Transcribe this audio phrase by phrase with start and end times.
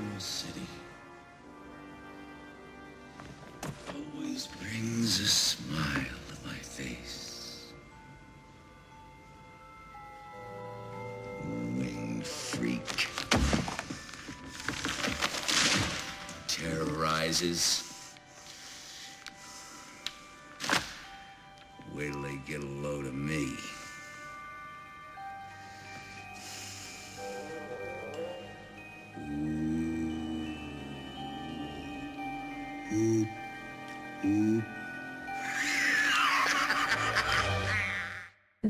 [0.00, 0.66] Gotham City
[3.88, 7.72] always brings a smile to my face.
[11.44, 13.08] Winged freak.
[16.48, 17.89] Terrorizes.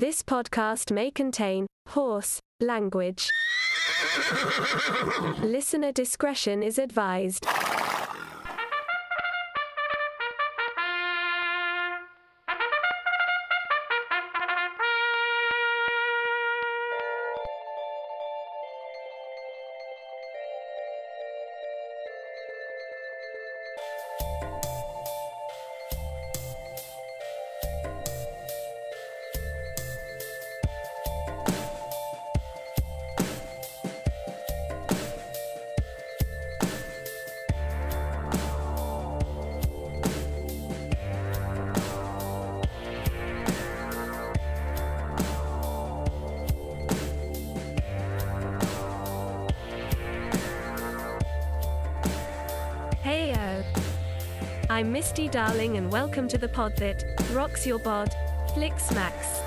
[0.00, 3.28] This podcast may contain horse language.
[5.42, 7.46] Listener discretion is advised.
[55.30, 58.12] Darling, and welcome to the pod that rocks your bod,
[58.52, 59.40] Flick Smacks.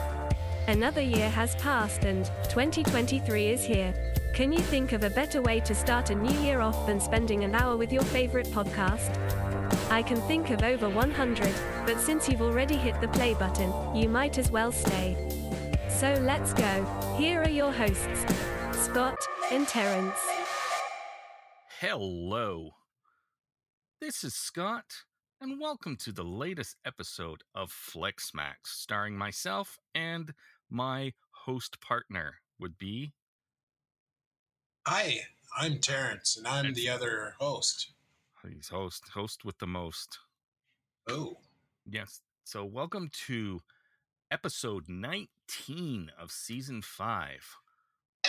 [0.68, 3.94] Another year has passed, and 2023 is here.
[4.34, 7.44] Can you think of a better way to start a new year off than spending
[7.44, 9.12] an hour with your favorite podcast?
[9.92, 11.54] I can think of over 100,
[11.86, 15.18] but since you've already hit the play button, you might as well stay.
[15.90, 17.16] So let's go.
[17.18, 18.26] Here are your hosts,
[18.72, 19.18] Scott
[19.52, 20.18] and Terrence.
[21.82, 22.70] Hello.
[24.00, 25.04] This is Scott,
[25.44, 30.34] and welcome to the latest episode of Flex Max, starring myself and
[30.70, 33.12] my host partner would be
[34.88, 35.20] Hi,
[35.58, 37.92] I'm Terrence, and I'm the other host.
[38.50, 40.18] he's host host with the most.
[41.10, 41.36] Oh,
[41.86, 42.22] Yes.
[42.46, 43.60] So welcome to
[44.32, 47.58] episode 19 of season 5.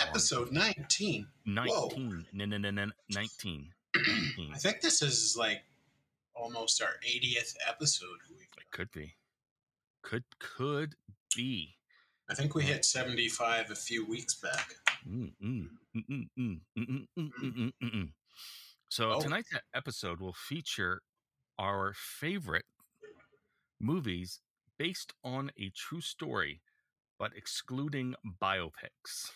[0.01, 1.27] episode 19.
[1.45, 2.25] 19.
[2.33, 3.69] No, no, no, no, 19.
[3.95, 4.51] 19.
[4.53, 5.63] I think this is like
[6.35, 8.19] almost our 80th episode.
[8.57, 9.15] It could be.
[10.03, 10.95] Could could
[11.35, 11.75] be.
[12.29, 14.75] I think we hit 75 a few weeks back.
[18.89, 21.01] So tonight's episode will feature
[21.59, 22.65] our favorite
[23.79, 24.41] movies
[24.77, 26.61] based on a true story,
[27.19, 29.31] but excluding biopics.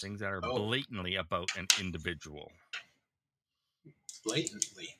[0.00, 0.56] Things that are oh.
[0.56, 2.50] blatantly about an individual.
[4.24, 4.96] Blatantly.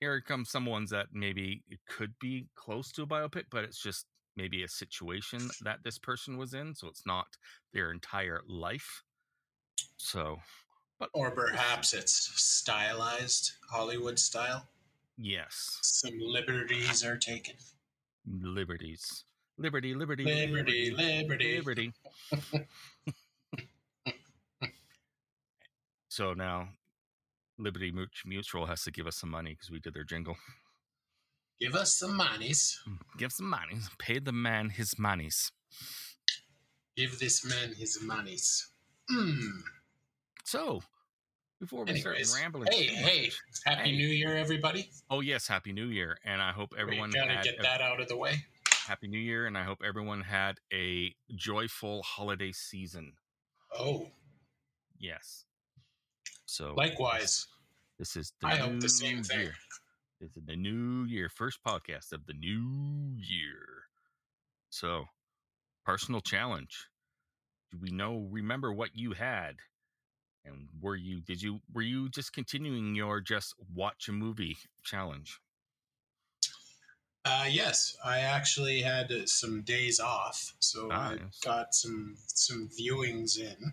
[0.00, 3.78] Here comes some ones that maybe it could be close to a biopic, but it's
[3.82, 4.06] just
[4.36, 7.26] maybe a situation that this person was in, so it's not
[7.74, 9.02] their entire life.
[9.98, 10.38] So,
[10.98, 14.66] but Or perhaps it's stylized Hollywood style.
[15.18, 17.56] yes, Some liberties are taken.
[18.26, 19.24] liberties,
[19.58, 21.56] liberty, liberty, Liberty, liberty.
[21.58, 21.92] liberty.
[26.08, 26.68] so now,
[27.60, 27.92] Liberty
[28.24, 30.36] Mutual has to give us some money because we did their jingle.
[31.60, 32.80] Give us some monies.
[33.18, 33.90] Give some monies.
[33.98, 35.52] pay the man his monies.
[36.96, 38.68] Give this man his monies.
[39.10, 39.60] Mm.
[40.44, 40.80] So,
[41.60, 43.30] before we Anyways, start rambling, hey, hey,
[43.66, 43.96] happy Hey.
[43.96, 44.88] New Year, everybody.
[45.10, 48.00] Oh yes, Happy New Year, and I hope everyone we gotta get a that out
[48.00, 48.44] of the way.
[48.86, 53.12] Happy New Year, and I hope everyone had a joyful holiday season.
[53.78, 54.06] Oh,
[54.98, 55.44] Yes.
[56.50, 57.46] So likewise.
[57.96, 59.38] this is the I hope the same thing.
[59.38, 59.54] year.
[60.20, 63.84] This is the new year, first podcast of the new year.
[64.68, 65.04] So,
[65.86, 66.88] personal challenge.
[67.70, 68.26] Do we know?
[68.32, 69.58] Remember what you had,
[70.44, 71.20] and were you?
[71.20, 71.60] Did you?
[71.72, 75.38] Were you just continuing your just watch a movie challenge?
[77.24, 83.38] Uh, yes, I actually had uh, some days off, so I got some some viewings
[83.38, 83.72] in.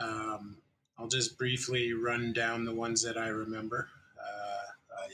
[0.00, 0.56] Um,
[0.98, 3.88] I'll just briefly run down the ones that I remember.
[4.18, 5.08] Uh, a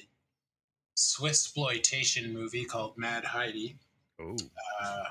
[0.94, 3.76] Swiss exploitation movie called Mad Heidi.
[4.20, 4.36] Oh,
[4.82, 5.04] Uh,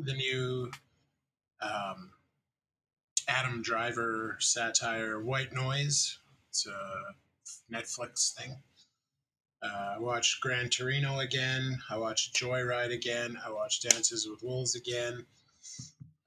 [0.00, 0.70] the new
[1.60, 2.10] um,
[3.28, 6.18] Adam Driver satire White Noise.
[6.50, 7.14] It's a
[7.72, 8.56] Netflix thing.
[9.62, 11.78] Uh, I watched Gran Torino again.
[11.90, 13.36] I watched Joyride again.
[13.44, 15.26] I watched Dances with Wolves again.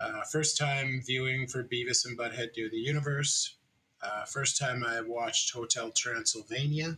[0.01, 3.57] Uh, first time viewing for Beavis and Butthead Do the Universe.
[4.01, 6.97] Uh, first time I watched Hotel Transylvania.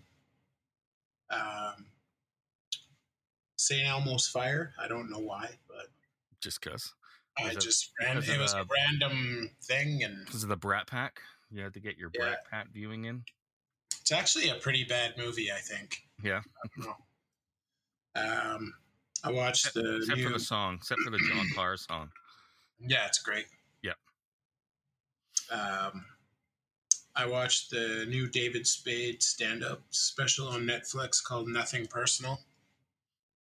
[1.29, 1.87] Um,
[3.57, 3.85] St.
[3.87, 4.73] Elmo's Fire.
[4.79, 5.87] I don't know why, but
[6.41, 6.93] Just cause.
[7.37, 8.17] I it just ran.
[8.17, 11.19] It was a random thing, and Because of the Brat Pack.
[11.51, 12.21] You had to get your Yeah.
[12.25, 13.23] Brat Pack viewing in.
[13.99, 15.51] it's actually a pretty bad movie.
[15.51, 16.03] I think.
[16.23, 16.41] Yeah.
[16.63, 16.95] I don't know.
[18.55, 18.73] Um,
[19.23, 20.27] I watched Except, the except new.
[20.27, 22.09] for the song, except for the John Parr song.
[22.85, 23.45] Yeah, it's great.
[23.83, 23.97] Yep.
[25.51, 26.05] Um,
[27.15, 32.39] I watched the new David Spade stand-up special on Netflix called Nothing Personal.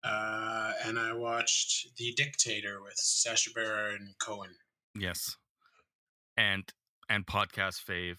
[0.04, 4.50] Uh, and I watched The Dictator with Sacha Baron Cohen.
[4.98, 5.38] Yes.
[6.36, 6.64] And
[7.10, 8.18] and podcast fave,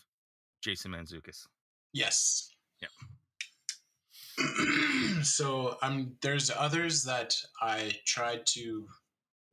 [0.63, 1.47] Jason Mantzoukas.
[1.93, 2.51] Yes.
[2.81, 2.91] Yep.
[5.23, 8.87] so um, there's others that I tried to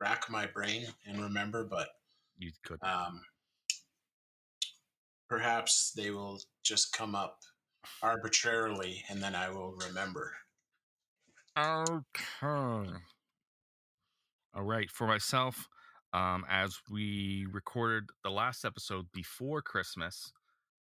[0.02, 1.86] rack my brain and remember, but
[2.36, 2.82] You could.
[2.82, 3.20] um,
[5.28, 7.38] perhaps they will just come up
[8.02, 10.32] arbitrarily and then I will remember.
[11.56, 12.90] Okay.
[14.54, 14.90] All right.
[14.90, 15.68] For myself,
[16.12, 20.32] um, as we recorded the last episode before Christmas,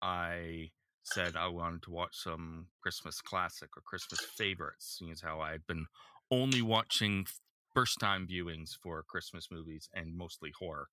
[0.02, 0.70] I
[1.04, 5.52] said I wanted to watch some Christmas classic or Christmas favorites, seeing as how I
[5.52, 5.86] had been
[6.30, 7.26] only watching
[7.76, 10.88] first time viewings for Christmas movies and mostly horror.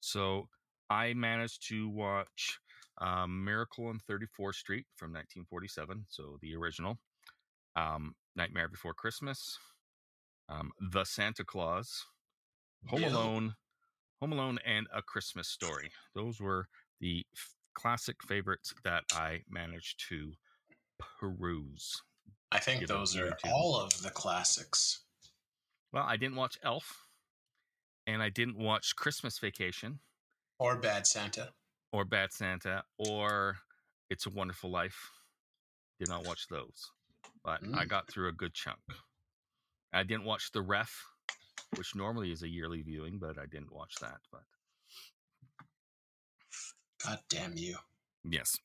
[0.00, 0.46] So
[0.90, 2.58] I managed to watch
[3.00, 6.98] um, Miracle on 34th Street from 1947, so the original
[7.76, 9.56] um, Nightmare Before Christmas,
[10.50, 12.04] um, The Santa Claus,
[12.88, 13.08] Home Yeah.
[13.08, 13.54] Alone,
[14.20, 15.90] Home Alone, and A Christmas Story.
[16.14, 16.68] Those were
[17.00, 20.34] the f- classic favorites that I managed to
[20.98, 22.02] peruse.
[22.52, 25.04] I think those are all of the classics.
[25.92, 27.06] Well, I didn't watch Elf,
[28.06, 30.00] and I didn't watch Christmas Vacation,
[30.58, 31.52] Or Bad Santa.
[31.92, 33.56] or Bad Santa, or
[34.10, 35.10] It's a Wonderful Life.
[35.98, 36.90] Did not watch those,
[37.42, 37.88] but I Mm.
[37.88, 38.80] got through a good chunk.
[39.92, 41.06] I didn't watch The Ref,
[41.76, 44.20] which normally is a yearly viewing, but I didn't watch that.
[44.30, 44.44] But
[47.04, 47.78] God damn you.
[48.24, 48.56] yes.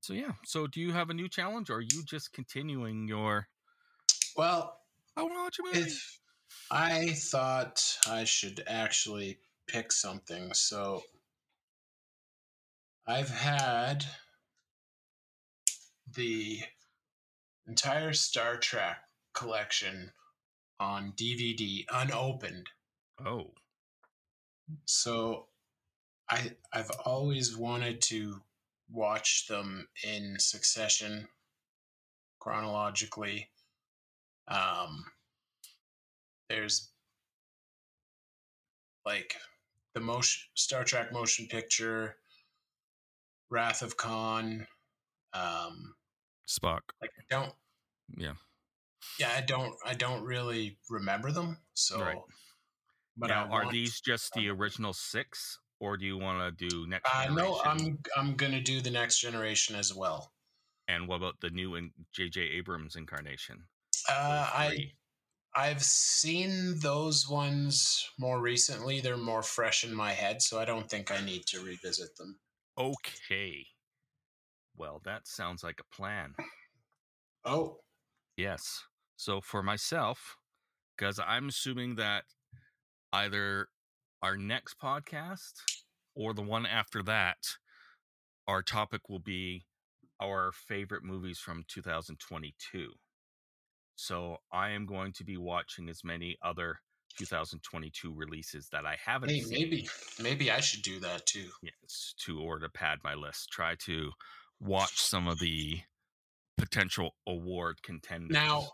[0.00, 0.34] So yeah.
[0.44, 3.48] So do you have a new challenge, or are you just continuing your?
[4.36, 4.85] Well,
[5.16, 5.80] I want to watch a movie.
[5.90, 6.20] if
[6.70, 11.02] I thought I should actually pick something, so
[13.06, 14.04] I've had
[16.14, 16.60] the
[17.66, 18.98] entire Star Trek
[19.34, 20.12] collection
[20.78, 22.68] on DVD unopened.
[23.24, 23.54] Oh,
[24.84, 25.48] So
[26.30, 28.42] I I've always wanted to
[28.90, 31.28] watch them in succession
[32.38, 33.50] chronologically.
[34.48, 35.04] Um
[36.48, 36.90] there's
[39.04, 39.34] like
[39.94, 42.16] the motion Star Trek motion picture,
[43.50, 44.66] Wrath of Khan.
[45.32, 45.94] Um
[46.48, 46.80] Spock.
[47.00, 47.52] like I don't
[48.16, 48.34] Yeah.
[49.18, 51.58] yeah, I don't I don't really remember them.
[51.74, 52.18] So Right.
[53.16, 57.10] but now, are these just the original six, or do you want to do next?
[57.12, 60.32] Uh, no, I'm I'm gonna do the next generation as well.
[60.86, 62.40] And what about the new and J.J.
[62.42, 63.64] Abrams incarnation?
[64.08, 64.92] Uh, I
[65.54, 69.00] I've seen those ones more recently.
[69.00, 72.38] They're more fresh in my head, so I don't think I need to revisit them.
[72.78, 73.66] Okay.
[74.76, 76.34] Well, that sounds like a plan.
[77.44, 77.78] Oh,
[78.36, 78.84] Yes.
[79.16, 80.36] So for myself,
[80.96, 82.24] because I'm assuming that
[83.12, 83.68] either
[84.22, 85.52] our next podcast
[86.14, 87.38] or the one after that,
[88.46, 89.64] our topic will be
[90.20, 92.92] our favorite movies from 2022.
[93.96, 96.78] So I am going to be watching as many other
[97.18, 99.52] 2022 releases that I haven't hey, seen.
[99.52, 99.88] maybe
[100.22, 101.48] maybe I should do that too.
[101.62, 103.50] yes, to or to pad my list.
[103.50, 104.10] Try to
[104.60, 105.80] watch some of the
[106.58, 108.30] potential award contenders.
[108.30, 108.68] Now,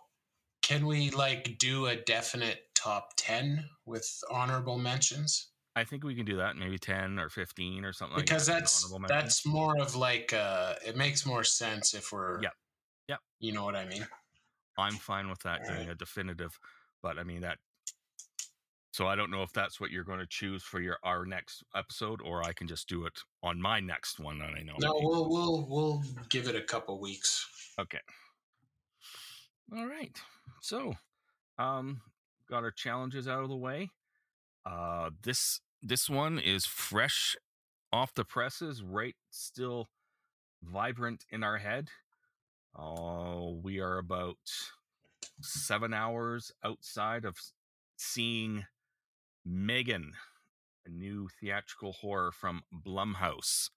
[0.63, 5.49] can we like do a definite top ten with honorable mentions?
[5.75, 8.19] I think we can do that, maybe ten or fifteen or something.
[8.19, 12.43] Because like that, that's that's more of like uh, it makes more sense if we're
[12.43, 12.53] Yep.
[13.09, 13.19] Yep.
[13.41, 14.07] You know what I mean?
[14.79, 16.59] I'm fine with that doing a definitive,
[17.03, 17.59] but I mean that.
[18.93, 21.65] So I don't know if that's what you're going to choose for your our next
[21.75, 24.43] episode, or I can just do it on my next one.
[24.43, 24.75] And I know.
[24.81, 27.49] No, we'll we'll we'll give it a couple weeks.
[27.79, 28.01] Okay.
[29.75, 30.21] All right.
[30.61, 30.95] So,
[31.59, 32.03] um,
[32.51, 33.91] got our challenges out of the way.
[34.67, 37.35] Uh, this this one is fresh
[37.93, 39.17] off the presses, right?
[39.31, 39.89] Still
[40.63, 41.89] vibrant in our head.
[42.77, 44.39] Oh, we are about
[45.41, 47.37] seven hours outside of
[47.97, 48.65] seeing
[49.45, 50.13] Megan,
[50.87, 53.71] a new theatrical horror from Blumhouse.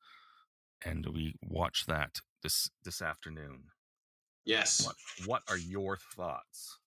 [0.84, 3.66] and we watch that this this afternoon.
[4.46, 4.86] Yes.
[4.86, 6.78] What what are your thoughts?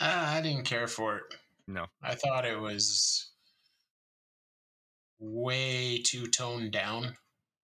[0.00, 1.22] Uh, I didn't care for it.
[1.66, 1.86] No.
[2.02, 3.30] I thought it was
[5.18, 7.16] way too toned down.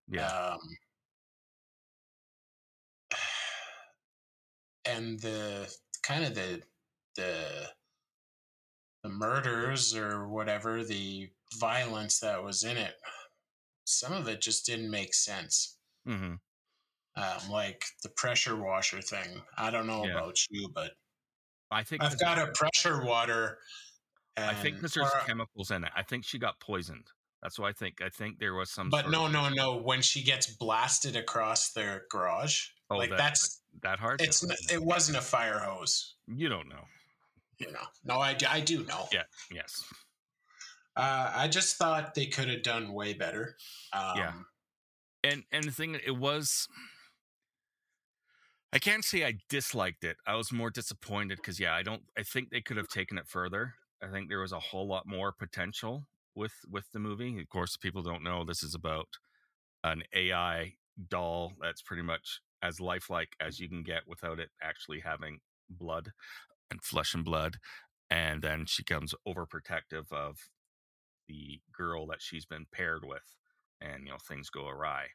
[0.08, 0.26] Yeah.
[0.26, 0.58] Um,
[4.96, 6.62] and the kind of the
[7.16, 7.68] the
[9.02, 12.94] the murders or whatever, the violence that was in it,
[13.84, 15.78] some of it just didn't make sense.
[16.06, 16.34] hmm
[17.16, 19.42] Um, like the pressure washer thing.
[19.56, 20.12] I don't know Yeah.
[20.18, 20.92] about you, but
[21.70, 23.58] I think i've got a pressure water.
[24.36, 25.90] I think because there's or chemicals in it.
[25.94, 27.06] I think she got poisoned.
[27.42, 28.00] That's what I think.
[28.02, 28.90] I think there was some.
[28.90, 29.76] But no, of- no, no.
[29.76, 34.20] When she gets blasted across their garage, Oh, like that- that's that hard.
[34.20, 36.16] it's n- it wasn't a fire hose.
[36.26, 36.84] you don't know.
[37.58, 39.06] You know, no, I, I do know.
[39.12, 39.24] Yeah.
[39.52, 39.84] Yes.
[40.96, 43.56] Uh, I just thought they could have done way better.
[43.92, 44.32] Um, Yeah.
[45.24, 46.66] and and the thing it was
[48.72, 52.22] i can't say i disliked it i was more disappointed because yeah i don't i
[52.22, 55.32] think they could have taken it further i think there was a whole lot more
[55.32, 59.08] potential with with the movie of course people don't know this is about
[59.84, 60.72] an ai
[61.08, 66.12] doll that's pretty much as lifelike as you can get without it actually having blood
[66.70, 67.58] and flesh and blood
[68.10, 70.38] and then she becomes overprotective of
[71.28, 73.36] the girl that she's been paired with
[73.80, 75.06] and you know things go awry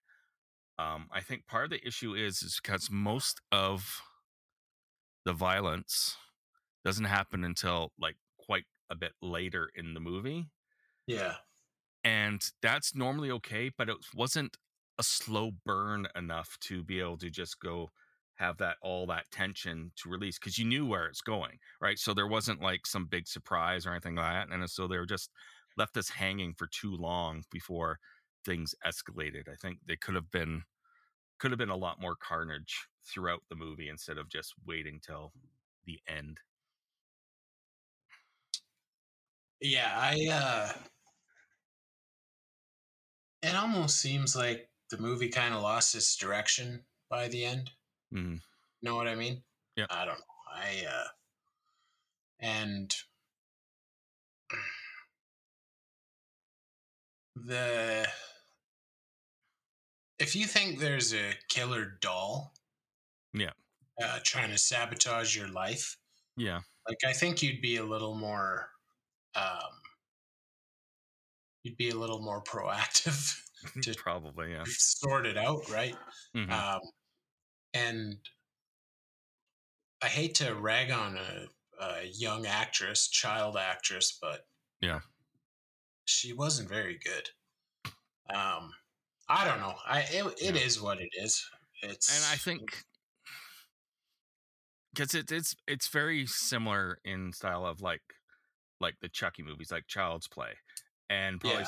[0.77, 4.01] um, I think part of the issue is is because most of
[5.25, 6.17] the violence
[6.83, 10.47] doesn't happen until like quite a bit later in the movie,
[11.07, 11.35] yeah,
[12.03, 13.69] and that's normally okay.
[13.75, 14.57] But it wasn't
[14.99, 17.89] a slow burn enough to be able to just go
[18.35, 21.97] have that all that tension to release because you knew where it's going, right?
[21.97, 25.05] So there wasn't like some big surprise or anything like that, and so they were
[25.05, 25.31] just
[25.77, 27.99] left us hanging for too long before
[28.45, 29.49] things escalated.
[29.49, 30.63] I think they could have been
[31.39, 35.33] could have been a lot more carnage throughout the movie instead of just waiting till
[35.85, 36.39] the end.
[39.61, 39.91] yeah.
[39.95, 40.27] I.
[40.31, 40.73] uh
[43.41, 47.71] It almost seems like the movie kind of lost its direction by the end.
[48.11, 48.41] Mhm.
[48.81, 49.43] Know what I mean?
[49.75, 49.87] Yeah.
[49.89, 50.25] I don't know.
[50.47, 51.07] I uh
[52.39, 52.95] and
[57.35, 58.07] the
[60.19, 62.53] if you think there's a killer doll
[63.33, 63.53] Yeah.
[64.01, 65.97] uh, trying to sabotage your life
[66.37, 68.71] Yeah, like i think you'd be a little more
[69.35, 69.81] um
[71.63, 73.41] you'd be a little more proactive
[73.81, 74.51] Just- probably.
[74.51, 74.63] Yeah.
[74.67, 75.95] sort it out right
[76.35, 76.49] Mhm.
[76.51, 76.81] um,
[77.73, 78.17] and
[80.01, 81.47] I hate to rag on a,
[81.81, 84.47] a young actress, child actress, but
[84.81, 84.99] Yeah.
[86.05, 87.29] she wasn't very good.
[88.33, 88.73] Um,
[89.27, 89.75] I don't know.
[89.85, 90.61] I it, it Yeah.
[90.61, 91.43] is what it is.
[91.81, 92.83] It's and I think
[94.93, 98.01] because it, it's it's very similar in style of like
[98.79, 100.53] like the Chucky movies, like Child's Play,
[101.09, 101.65] and probably Yeah.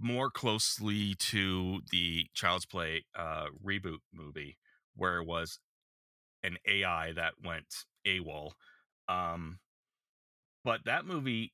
[0.00, 4.56] More closely to the Child's Play uh, reboot movie,
[4.94, 5.58] where it was
[6.42, 8.52] an AI that went AWOL.
[9.08, 9.58] Um,
[10.64, 11.52] but that movie,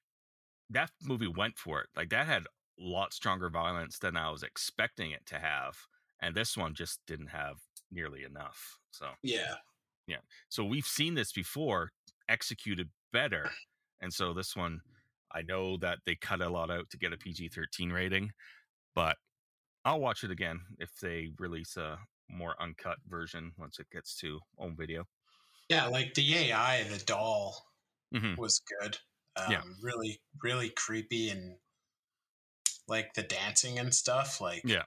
[0.71, 1.89] that movie went for it.
[1.97, 2.47] Like that had a
[2.79, 5.77] lot stronger violence than I was expecting it to have,
[6.21, 7.57] and this one just didn't have
[7.91, 8.79] nearly enough.
[8.91, 9.55] So, yeah,
[10.07, 11.91] yeah, so we've seen this before
[12.29, 13.51] executed better,
[14.01, 14.81] and so this one,
[15.35, 18.33] I know that they cut a lot out to get a PG thirteen rating,
[18.95, 19.19] but
[19.85, 24.41] I'll watch it again if they release a more uncut version once it gets to
[24.59, 25.07] home video.
[25.69, 25.87] yeah.
[25.87, 27.65] Like the AI, the doll
[28.11, 28.37] Mhm.
[28.37, 28.99] was good.
[29.37, 29.63] Um, Yeah.
[29.83, 31.59] really, really creepy and
[32.89, 34.41] like the dancing and stuff.
[34.41, 34.85] Like Yeah.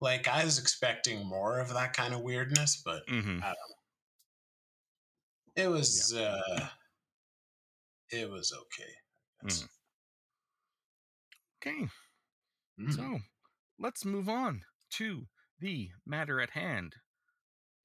[0.00, 3.40] like I was expecting more of that kind of weirdness, but hmm
[5.56, 6.68] it was uh
[8.10, 8.92] it was okay.
[9.44, 9.66] Guess.
[11.62, 11.88] Okay,
[12.78, 12.94] Mm.
[12.94, 13.20] so
[13.78, 15.26] let's move on to
[15.58, 16.94] the matter at hand.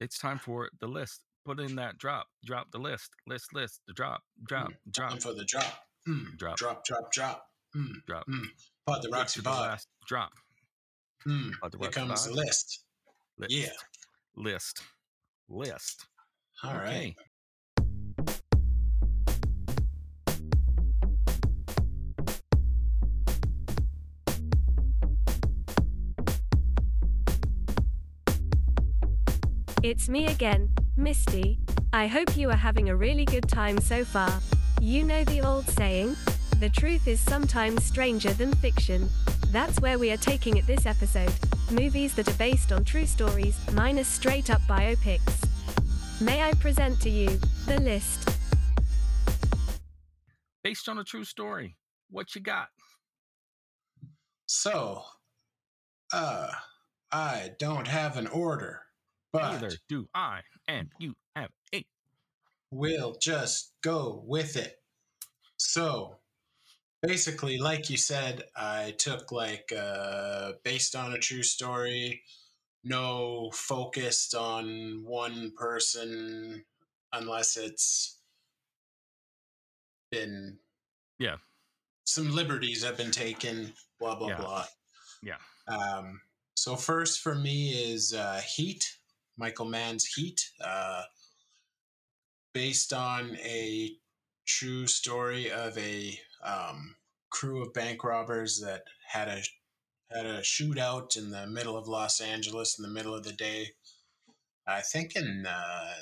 [0.00, 1.20] It's time for the list.
[1.44, 2.26] Put in that drop.
[2.44, 3.10] Drop the list.
[3.26, 3.80] List, list.
[3.86, 4.22] The drop.
[4.48, 4.72] Drop.
[4.90, 5.10] Drop.
[5.10, 5.86] Time for the drop.
[6.08, 6.36] Mm.
[6.38, 6.56] Drop.
[6.56, 7.46] Drop, drop, drop.
[7.76, 8.04] Mm.
[8.06, 8.26] Drop.
[8.26, 8.46] Mm.
[8.86, 10.32] Pod the Roxy to the drop.
[11.26, 11.52] Mm.
[11.60, 12.84] Pod the Here comes the list.
[13.38, 13.52] List.
[13.52, 13.68] Yeah.
[14.34, 14.82] List.
[15.48, 16.06] List.
[16.64, 17.14] All right.
[29.82, 31.58] It's me again, Misty.
[31.92, 34.40] I hope you are having a really good time so far.
[34.80, 36.16] You know the old saying?
[36.60, 39.08] The truth is sometimes stranger than fiction.
[39.48, 41.32] That's where we are taking it this episode.
[41.70, 45.44] Movies that are based on true stories, minus straight up biopics.
[46.22, 48.30] May I present to you the list?
[50.64, 51.76] Based on a true story.
[52.10, 52.68] What you got?
[54.46, 55.02] So,
[56.14, 56.48] uh,
[57.12, 58.85] I don't have an order,
[59.40, 60.42] but Neither do I.
[60.68, 61.84] And you have a.
[62.70, 64.82] we'll just go with it.
[65.56, 66.18] So,
[67.02, 72.22] basically, like you said, I took like uh, based on a true story,
[72.84, 76.64] no focused on one person
[77.12, 78.20] unless it's
[80.10, 80.58] been
[81.18, 81.36] Yeah.
[82.04, 84.36] some liberties have been taken blah blah Yeah.
[84.36, 84.66] blah
[85.22, 85.38] Yeah.
[85.68, 86.20] um
[86.54, 88.95] so first for me is uh heat
[89.36, 91.02] michael mann's heat uh
[92.54, 93.92] based on a
[94.46, 96.94] true story of a um
[97.30, 99.42] crew of bank robbers that had a
[100.14, 103.68] had a shootout in the middle of los angeles in the middle of the day
[104.66, 105.92] i think in uh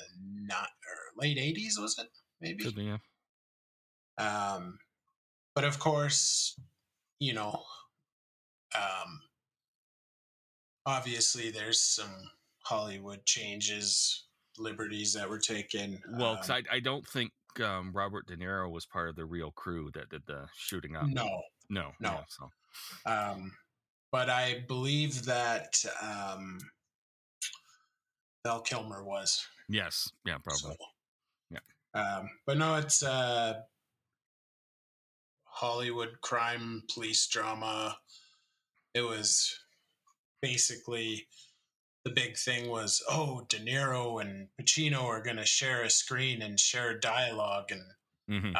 [0.47, 2.07] not or late 80s was it
[2.41, 2.97] maybe Could be, yeah.
[4.17, 4.77] um,
[5.55, 6.59] but of course,
[7.19, 7.63] you know,
[8.75, 9.21] um,
[10.85, 12.29] obviously there's some
[12.65, 14.25] Hollywood changes,
[14.57, 16.01] liberties that were taken.
[16.13, 17.31] Well, um, I, I don't think
[17.63, 21.07] um, Robert De Niro was part of the real crew that did the shooting up.
[21.07, 21.91] no, No.
[21.99, 22.09] No.
[22.09, 22.49] yeah, so
[23.05, 23.51] um,
[24.11, 26.59] but I believe that um,
[28.45, 29.45] Val Kilmer was.
[29.69, 30.09] yes.
[30.25, 30.75] Yeah, probably.
[30.79, 30.85] So,
[31.51, 31.59] Yeah.
[31.93, 33.61] Um, but no, it's uh,
[35.45, 37.97] Hollywood crime police drama.
[38.93, 39.59] It was
[40.41, 41.27] basically
[42.05, 46.41] the big thing was oh, De Niro and Pacino are going to share a screen
[46.41, 47.83] and share dialogue, and
[48.29, 48.53] hmm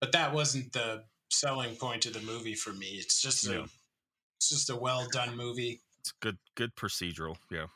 [0.00, 2.86] but that wasn't the selling point of the movie for me.
[2.98, 3.68] It's just a
[4.40, 5.82] it's just a well done movie.
[6.00, 7.36] It's good good procedural.
[7.50, 7.66] Yeah.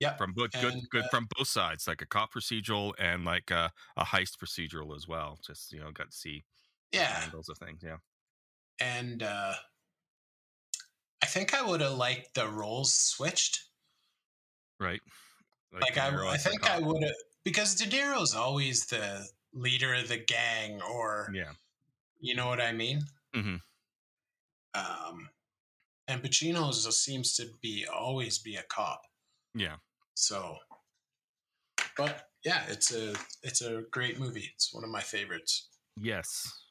[0.00, 0.18] Yep.
[0.18, 3.50] From both good And, good uh, from both sides, like a cop procedural and like
[3.50, 5.38] a, a heist procedural as well.
[5.46, 6.44] Just, you know, got to see
[6.92, 7.82] Yeah, angles of things.
[7.82, 7.98] Yeah.
[8.80, 9.54] and uh,
[11.22, 13.69] I think I would have liked the roles switched.
[14.80, 15.00] Right.
[15.72, 17.14] Like, De I, I think I would have
[17.44, 21.52] because De Niro's always the leader of the gang, or Yeah.
[22.20, 23.02] you know what I mean.
[23.34, 23.56] hmm
[24.74, 25.28] Um,
[26.08, 29.02] and Pacino's just seems to be always be a cop.
[29.54, 29.76] Yeah.
[30.14, 30.56] So,
[31.96, 34.50] but yeah, it's a it's a great movie.
[34.54, 35.68] It's one of my favorites.
[35.96, 36.64] Yes.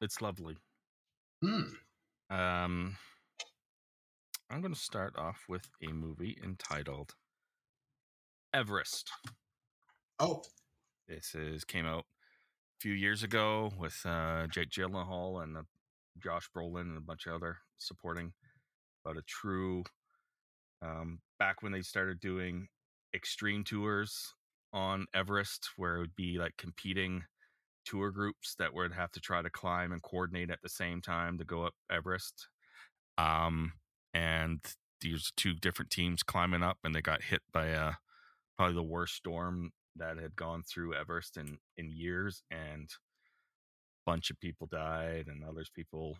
[0.00, 0.56] It's lovely.
[1.42, 1.74] Hmm.
[2.30, 2.96] Um,
[4.52, 7.14] I'm going to start off with a movie entitled
[8.52, 9.10] Everest.
[10.20, 10.42] Oh,
[11.08, 15.62] This is came out a few years ago with uh, Jake Gyllenhaal and uh,
[16.22, 18.34] Josh Brolin and a bunch of other supporting
[19.02, 19.84] about a true
[20.82, 22.68] um, back when they started doing
[23.14, 24.34] extreme tours
[24.74, 27.24] on Everest, where it would be like competing
[27.86, 31.38] tour groups that would have to try to climb and coordinate at the same time
[31.38, 32.48] to go up Everest.
[33.16, 33.72] Um,
[34.14, 34.60] and
[35.00, 37.92] these two different teams climbing up, and they got hit by a
[38.56, 42.90] probably the worst storm that had gone through Everest in in years, and
[44.06, 46.18] a bunch of people died, and others people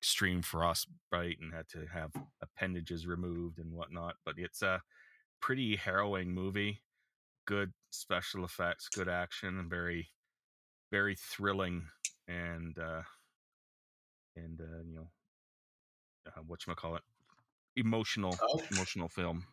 [0.00, 2.10] extreme frostbite and had to have
[2.42, 4.16] appendages removed and whatnot.
[4.24, 4.82] But it's a
[5.40, 6.82] pretty harrowing movie.
[7.46, 10.08] Good special effects, good action, and very,
[10.90, 11.86] very thrilling,
[12.26, 13.02] and uh,
[14.36, 15.08] and uh, you know,
[16.26, 17.02] uh, what you call it,
[17.76, 18.62] emotional, Oh.
[18.72, 19.46] emotional film.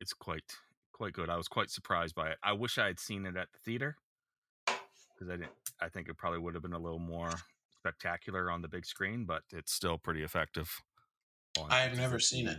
[0.00, 0.44] It's quite
[0.92, 1.28] quite good.
[1.30, 2.38] I was quite surprised by it.
[2.42, 3.96] I wish I had seen it at the theater
[4.66, 5.52] because I didn't.
[5.80, 7.30] I think it probably would have been a little more
[7.78, 10.68] spectacular on the big screen, but it's still pretty effective.
[11.58, 12.58] on I have never seen it.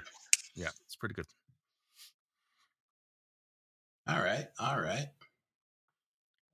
[0.56, 1.26] Yeah, it's pretty good.
[4.08, 5.08] all right, all right.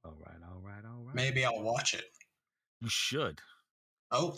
[0.04, 1.16] All right, all right, all right.
[1.16, 2.06] Maybe I'll watch it.
[2.82, 3.42] you should.
[4.12, 4.38] Oh,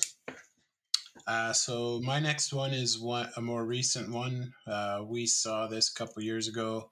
[1.25, 4.53] uh, so my next one is one a more recent one.
[4.67, 6.91] Uh, we saw this a couple years ago.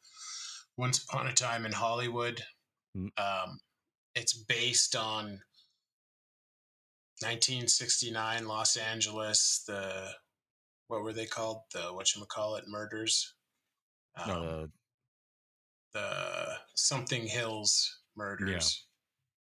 [0.78, 2.42] Once upon a time in Hollywood.
[2.98, 3.10] Mm.
[3.18, 3.60] Um,
[4.16, 5.40] it's based on
[7.22, 9.64] 1969 Los Angeles.
[9.68, 10.12] The
[10.88, 11.62] what were they called?
[11.74, 13.34] The what you call it murders.
[14.18, 14.68] Um, No,
[15.94, 18.50] the something Hills murders.
[18.50, 18.82] Yeah.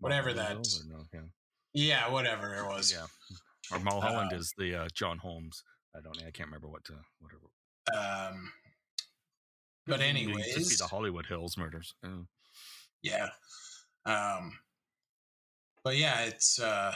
[0.00, 1.20] Whatever that- no, yeah.
[1.72, 2.92] Yeah, whatever it was.
[2.92, 3.06] yeah.
[3.72, 5.62] Or Mulholland Uh, is the uh, John Holmes.
[5.96, 6.16] I don't.
[6.18, 7.50] I can't remember what to whatever.
[7.96, 8.52] Um,
[9.86, 11.94] but could be the Hollywood Hills murders.
[12.04, 12.24] Uh,
[13.02, 13.30] yeah.
[14.06, 14.58] Um,
[15.82, 16.94] but yeah, it's uh,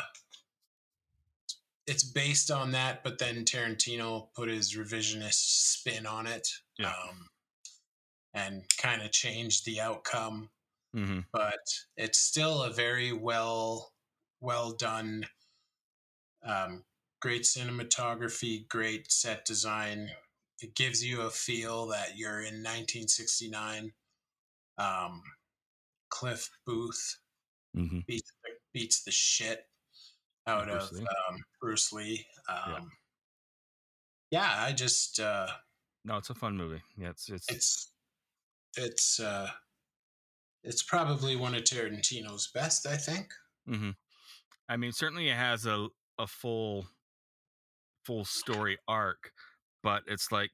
[1.87, 6.89] it's based on that, but then Tarantino put his revisionist spin on it, Yeah.
[6.89, 7.29] um,
[8.33, 10.51] and kind of changed the outcome.
[10.95, 11.21] Mm-hmm.
[11.33, 11.59] But
[11.97, 13.93] it's still a very well,
[14.41, 15.27] well done,
[16.45, 16.85] um,
[17.21, 20.11] great cinematography, great set design.
[20.61, 23.93] It gives you a feel that you're in 1969.
[24.79, 25.23] Um,
[26.11, 27.19] Cliff Booth
[27.77, 27.99] Mm-hmm.
[28.07, 29.67] beats the, beats the shit
[30.47, 31.01] out Bruce of Lee.
[31.29, 32.25] um, Bruce Lee.
[32.49, 32.89] Um,
[34.31, 34.55] yeah.
[34.59, 35.49] I just uh,
[36.05, 36.83] No, it's a fun movie.
[36.97, 37.93] Yeah, it's it's, it's
[38.77, 39.51] it's uh,
[40.63, 42.87] it's probably one of Tarantino's best.
[42.87, 43.33] I think.
[43.67, 43.91] hmm
[44.69, 46.87] I mean, certainly it has a a full
[48.05, 49.33] full story arc,
[49.83, 50.53] but it's like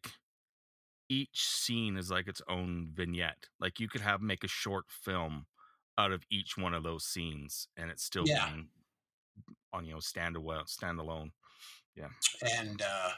[1.09, 3.49] each scene is like its own vignette.
[3.59, 5.47] Like you could have make a short film
[5.99, 8.49] out of each one of those scenes, and it's still Yeah.
[8.49, 8.69] being
[9.73, 11.33] on you know stand alone standalone.
[11.97, 12.09] Yeah.
[12.59, 13.11] And uh,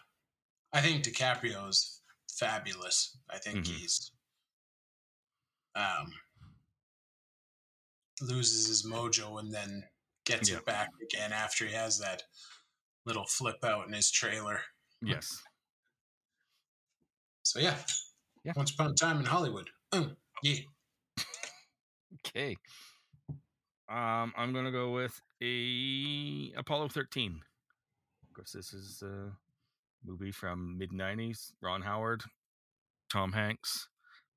[0.72, 2.00] I think DiCaprio's
[2.38, 3.18] fabulous.
[3.31, 3.66] I think Mhm.
[3.66, 4.12] he's
[5.74, 6.12] um,
[8.20, 9.88] loses his mojo and then
[10.25, 10.59] gets Yeah.
[10.59, 12.23] it back again after he has that
[13.05, 14.61] little flip out in his trailer.
[15.01, 15.43] Yes.
[17.43, 17.77] So yeah,
[18.45, 18.53] Yeah.
[18.57, 19.71] Once upon a time in Hollywood.
[19.93, 20.61] Mm, yeah,
[22.27, 22.57] Okay.
[23.89, 27.43] Um, I'm gonna go with a Apollo 13.
[28.29, 29.37] Of course, this is a
[30.05, 31.53] movie from mid '90s.
[31.61, 32.23] Ron Howard,
[33.11, 33.89] Tom Hanks,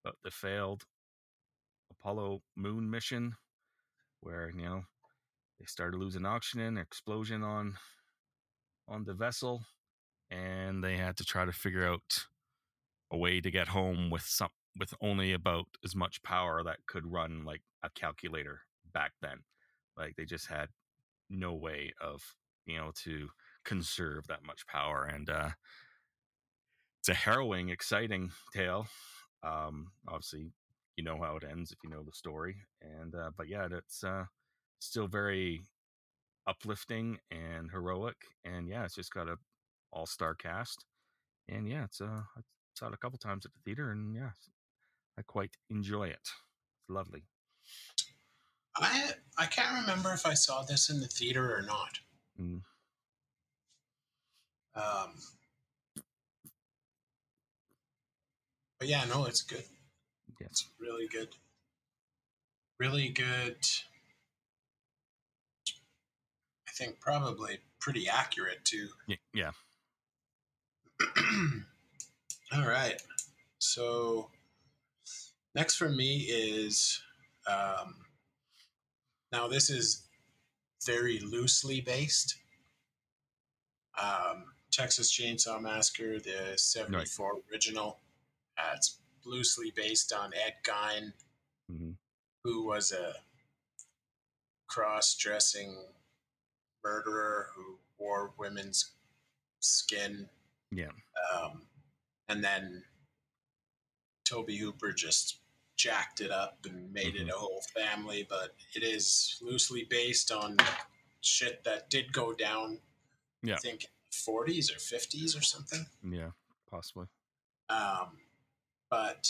[0.03, 0.83] about the failed
[1.91, 3.35] Apollo moon mission,
[4.21, 4.85] where you know
[5.59, 7.75] they started losing oxygen, explosion on
[8.87, 9.65] on the vessel,
[10.29, 12.25] and they had to try to figure out
[13.11, 17.11] a way to get home with some with only about as much power that could
[17.11, 18.61] run like a calculator
[18.93, 19.39] back then.
[19.97, 20.69] Like they just had
[21.29, 22.21] no way of
[22.65, 23.29] you know to
[23.63, 25.49] conserve that much power and uh
[26.99, 28.87] it's a harrowing exciting tale
[29.43, 30.51] um obviously
[30.97, 34.03] you know how it ends if you know the story and uh but yeah it's
[34.03, 34.25] uh
[34.85, 35.61] still very
[36.47, 39.35] uplifting and heroic and yeah it's just got a
[39.91, 40.85] all-star cast
[41.49, 42.41] and yeah it's uh I
[42.75, 44.31] saw it a couple times at the theater and yeah
[45.17, 47.23] I quite enjoy it it's lovely
[48.77, 51.99] I I can't remember if I saw this in the theater or not.
[52.39, 52.61] Mm.
[54.75, 55.11] Um,
[58.77, 59.63] but yeah, no, it's good.
[60.39, 61.29] yes It's really good.
[62.77, 63.57] Really good.
[66.75, 68.89] Think probably pretty accurate too.
[69.33, 69.51] Yeah
[72.53, 73.01] All right.
[73.59, 74.29] So
[75.53, 77.01] next for me is
[77.47, 77.95] um,
[79.31, 80.03] now this is
[80.85, 82.35] very loosely based.
[84.01, 87.99] Um, Texas Chainsaw Massacre, the '74 original.
[88.57, 91.13] Uh, it's loosely based on Ed Gein,
[91.69, 91.91] hmm
[92.43, 93.15] who was a
[94.67, 95.75] cross-dressing
[96.85, 98.91] murderer who wore women's
[99.59, 100.29] skin
[100.71, 100.91] yeah
[101.33, 101.63] um,
[102.29, 102.83] and then
[104.25, 105.39] Tobe Hooper just
[105.77, 108.25] jacked it up and made it a whole family.
[108.27, 110.57] But it is loosely based on
[111.21, 112.79] shit that did go down.
[113.43, 113.55] Yeah.
[113.55, 115.85] I think 40s or 50s or something.
[116.09, 116.31] yeah
[116.71, 117.05] possibly
[117.69, 118.17] Um,
[118.89, 119.29] but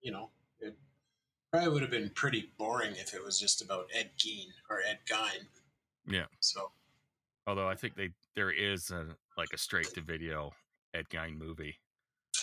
[0.00, 0.74] you know, it
[1.52, 4.98] probably would have been pretty boring if it was just about Ed Gein or Ed
[5.08, 5.46] Gein.
[6.06, 6.26] Yeah.
[6.40, 6.72] So
[7.46, 10.52] Although I think they there is a like a straight to video
[10.94, 11.76] Ed Gein movie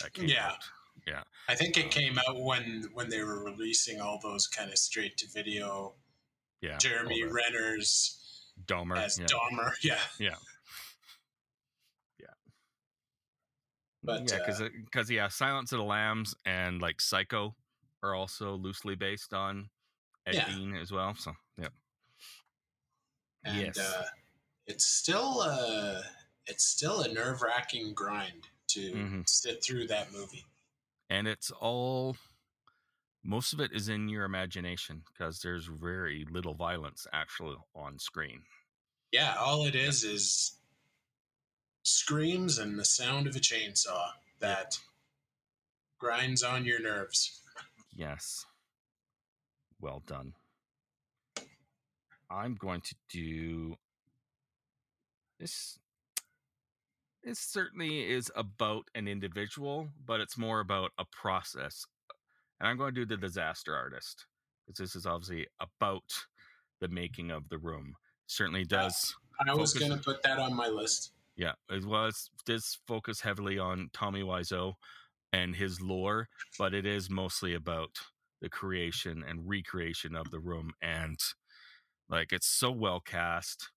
[0.02, 0.56] that came Yeah.
[1.08, 1.28] out.
[1.48, 4.78] I think Uh, it came out when when they were releasing all those kind of
[4.78, 5.96] straight to video
[6.62, 6.78] Yeah.
[6.78, 8.98] Jeremy Renner's Dahmer.
[8.98, 9.26] as yeah.
[9.26, 9.74] Dahmer.
[9.82, 10.00] Yeah.
[10.20, 10.36] Yeah.
[14.04, 17.56] But, yeah, because because yeah, Silence of the Lambs and like Psycho
[18.02, 19.70] are also loosely based on
[20.26, 20.46] Ed Yeah.
[20.46, 21.14] Gein as well.
[21.16, 21.36] So yeah,
[23.44, 23.78] And Yes.
[23.80, 24.06] uh,
[24.68, 26.02] it's still uh
[26.48, 29.30] it's still a nerve wracking grind to Mhm.
[29.30, 30.46] sit through that movie.
[31.10, 32.16] and it's all
[33.24, 38.46] most of it is in your imagination because there's very little violence actually on screen.
[39.12, 40.58] Yeah, all it is is
[41.84, 44.80] screams and the sound of a chainsaw that
[46.00, 47.42] grinds on your nerves.
[47.94, 48.46] Yes.
[49.80, 50.34] Well done.
[52.32, 53.76] I'm going to do
[55.40, 55.80] this.
[57.24, 61.86] It certainly is about an individual, but it's more about a process.
[62.60, 64.26] And I'm going to do the disaster artist
[64.66, 66.04] because this is obviously about
[66.80, 67.96] the making of the room.
[68.28, 69.16] Certainly does.
[69.46, 71.12] I was going to put that on my list.
[71.36, 74.74] Yeah, it was this focus heavily on Tommy Wiseau
[75.34, 77.98] and his lore, but it is mostly about
[78.42, 81.18] the creation and recreation of the room and
[82.12, 83.70] like it's so well cast.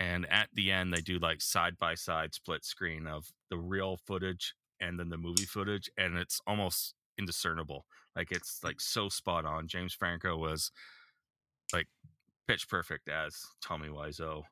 [0.00, 3.98] And at the end they do like side by side split screen of the real
[4.06, 7.84] footage and then the movie footage and it's almost indiscernible.
[8.16, 9.68] Like it's like so spot on.
[9.68, 10.72] James Franco was
[11.72, 11.86] like
[12.48, 14.44] pitch perfect as Tommy Wiseau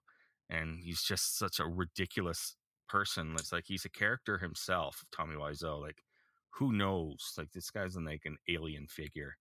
[0.51, 2.57] and he's just such a ridiculous
[2.89, 3.35] person.
[3.39, 5.81] It's like he's a character himself, Tommy Wiseau.
[5.81, 6.03] Like,
[6.51, 7.35] who knows?
[7.37, 9.37] Like, this guy's like an alien figure,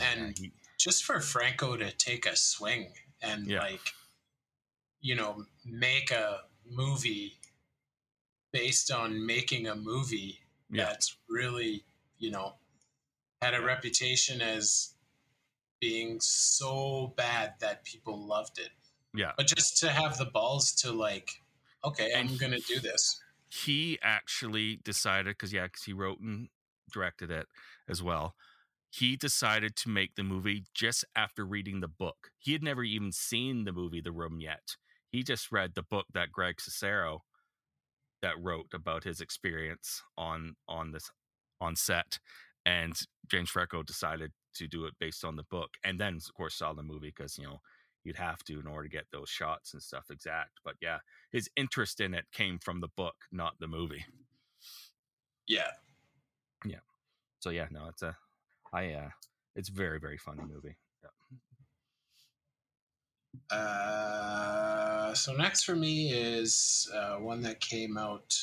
[0.00, 3.60] and, uh, he, Just for Franco to take a swing and Yeah.
[3.60, 3.94] like,
[5.00, 7.38] you know, make a movie
[8.52, 11.84] based on making a movie yeah, that's really,
[12.18, 12.54] you know,
[13.42, 14.94] had a reputation as
[15.80, 18.70] being so bad that people loved it.
[19.14, 19.32] yeah.
[19.36, 21.30] But just to have the balls to like,
[21.84, 23.20] okay, And I'm gonna do this.
[23.50, 26.48] He actually decided because yeah, because he wrote and
[26.92, 27.46] directed it
[27.88, 28.34] as well.
[28.90, 32.30] He decided to make the movie just after reading the book.
[32.38, 34.76] He had never even seen the movie The Room yet.
[35.10, 37.20] He just read the book that Greg Sestero
[38.22, 41.10] that wrote about his experience on on this
[41.60, 42.18] on set
[42.66, 42.94] and
[43.30, 46.72] James Franco decided to do it based on the book and then of course saw
[46.72, 47.60] the movie because you know
[48.04, 50.98] you'd have to in order to get those shots and stuff exact but yeah
[51.30, 54.04] his interest in it came from the book not the movie
[55.46, 55.70] Yeah.
[56.64, 56.80] Yeah
[57.38, 58.16] so yeah no it's a
[58.72, 59.10] I uh
[59.56, 61.10] it's very very funny movie yeah.
[63.50, 68.36] Uh, so next for me is uh, one that came out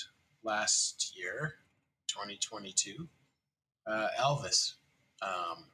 [0.43, 1.55] last year,
[2.07, 3.07] 2022.
[3.87, 4.73] Uh, Elvis.
[5.21, 5.65] Um,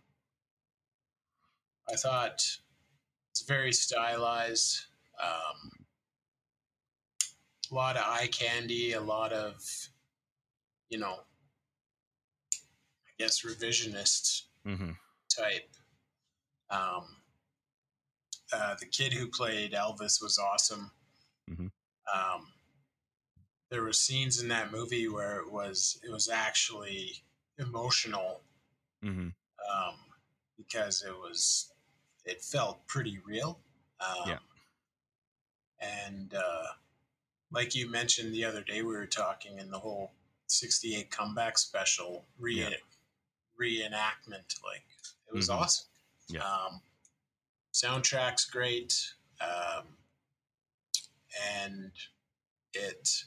[1.90, 2.44] I thought
[3.32, 4.86] it's very stylized.
[5.22, 5.86] Um,
[7.72, 9.62] a lot of eye candy, a lot of,
[10.90, 11.20] you know,
[13.22, 14.92] guess revisionist mm-hmm.
[15.30, 15.70] type.
[16.70, 17.18] Um,
[18.54, 20.92] uh, the kid who played Elvis was awesome.
[21.50, 21.72] Mhm.
[22.14, 22.48] Um,
[23.70, 27.24] there were scenes in that movie where it was it was actually
[27.58, 28.42] emotional
[29.04, 29.30] Mm-hmm.
[29.76, 29.96] um,
[30.58, 31.74] because it was
[32.24, 33.60] it felt pretty real.
[34.00, 34.40] Um, Yeah.
[35.80, 36.68] And uh,
[37.52, 40.12] like you mentioned the other day, we were talking in the whole
[40.48, 42.78] '68 comeback special re- Yeah.
[43.62, 44.62] Reenactment.
[44.64, 44.86] Like
[45.28, 45.56] it was Mhm.
[45.60, 45.88] awesome.
[46.28, 46.44] Yeah.
[46.44, 46.82] Um,
[47.74, 49.98] soundtrack's great, um,
[51.42, 51.92] and
[52.74, 53.26] it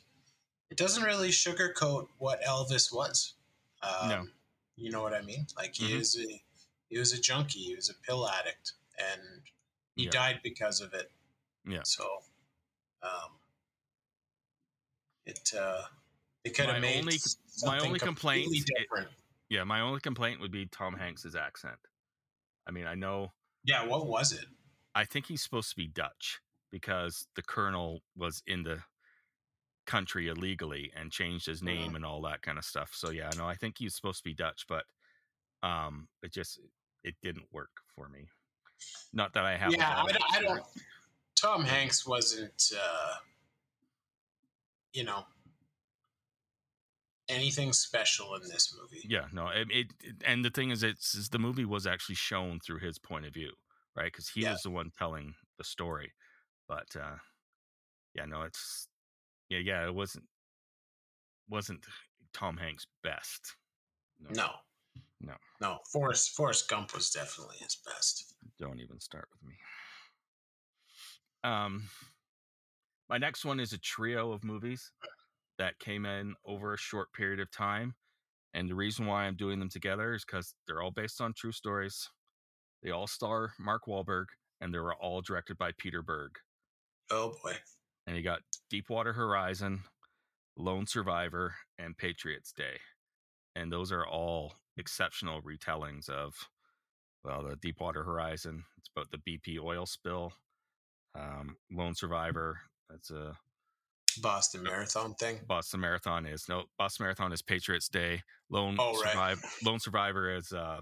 [0.71, 3.35] it doesn't really sugarcoat what Elvis was.
[3.83, 4.29] Um, No.
[4.77, 5.47] You know what I mean?
[5.57, 6.01] Like he Mhm.
[6.01, 6.45] is a
[6.89, 7.63] he was a junkie.
[7.63, 9.43] He was a pill addict, and
[9.95, 10.11] he Yeah.
[10.11, 11.13] died because of it.
[11.65, 11.83] Yeah.
[11.85, 12.25] So,
[13.03, 13.39] um,
[15.27, 15.89] it uh,
[16.43, 17.19] they could have made only-
[17.63, 19.11] my only complaint- it- different.
[19.51, 21.77] Yeah my only complaint would be Tom Hanks's accent
[22.67, 23.33] I mean I know
[23.67, 23.87] yeah.
[23.87, 24.45] What was it?
[24.95, 26.39] I think he's supposed to be Dutch
[26.71, 28.79] because the colonel was in the
[29.87, 31.97] country illegally and changed his name Uh-huh.
[31.97, 32.91] and all that kind of stuff.
[32.93, 34.85] So yeah, no, I think he's supposed to be Dutch, but
[35.63, 36.61] um, it just
[37.05, 38.27] it didn't work for me.
[39.15, 39.73] Not that I have.
[39.73, 40.63] yeah, I, don't- I don't.
[41.37, 43.15] Tom Hanks wasn't, uh,
[44.93, 45.25] you know,
[47.35, 49.05] anything special in this movie.
[49.09, 52.15] Yeah, no, it, it, it- and the thing is, it's is the movie was actually
[52.17, 53.53] shown through his point of view,
[53.97, 54.11] right?
[54.13, 54.53] Because he Yeah.
[54.53, 56.13] was the one telling the story.
[56.69, 57.17] But uh,
[58.15, 58.89] yeah, no, it's
[59.49, 60.25] yeah, yeah, it wasn't
[61.49, 61.85] wasn't
[62.33, 63.55] Tom Hanks' best.
[64.21, 64.51] No,
[65.21, 65.35] No.
[65.61, 65.79] no.
[65.93, 68.35] Forrest Forrest Gump was definitely his best.
[68.59, 69.57] don't even start with me.
[71.43, 71.89] Um,
[73.11, 74.91] my next one is a trio of movies
[75.59, 77.95] that came in over a short period of time,
[78.53, 81.53] and the reason why I'm doing them together is because they're all based on true
[81.53, 82.09] stories.
[82.83, 84.27] They all star Mark Wahlberg,
[84.61, 86.33] and they were all directed by Peter Berg.
[87.11, 87.55] Oh boy.
[88.07, 88.41] And you got
[88.71, 89.83] Deepwater Horizon,
[90.57, 92.79] Lone Survivor, and Patriots Day,
[93.57, 96.35] and those are all exceptional retellings of
[97.25, 98.65] well, the Deepwater Horizon.
[98.79, 100.35] It's about the BP oil spill.
[101.19, 102.61] Um, Lone Survivor.
[102.91, 103.37] That's a
[104.23, 105.41] Boston Marathon thing.
[105.47, 108.23] Boston Marathon is no Boston Marathon is Patriots Day.
[108.51, 109.13] Lone Oh, right.
[109.13, 109.41] Survivor.
[109.65, 110.81] Lone Survivor is uh,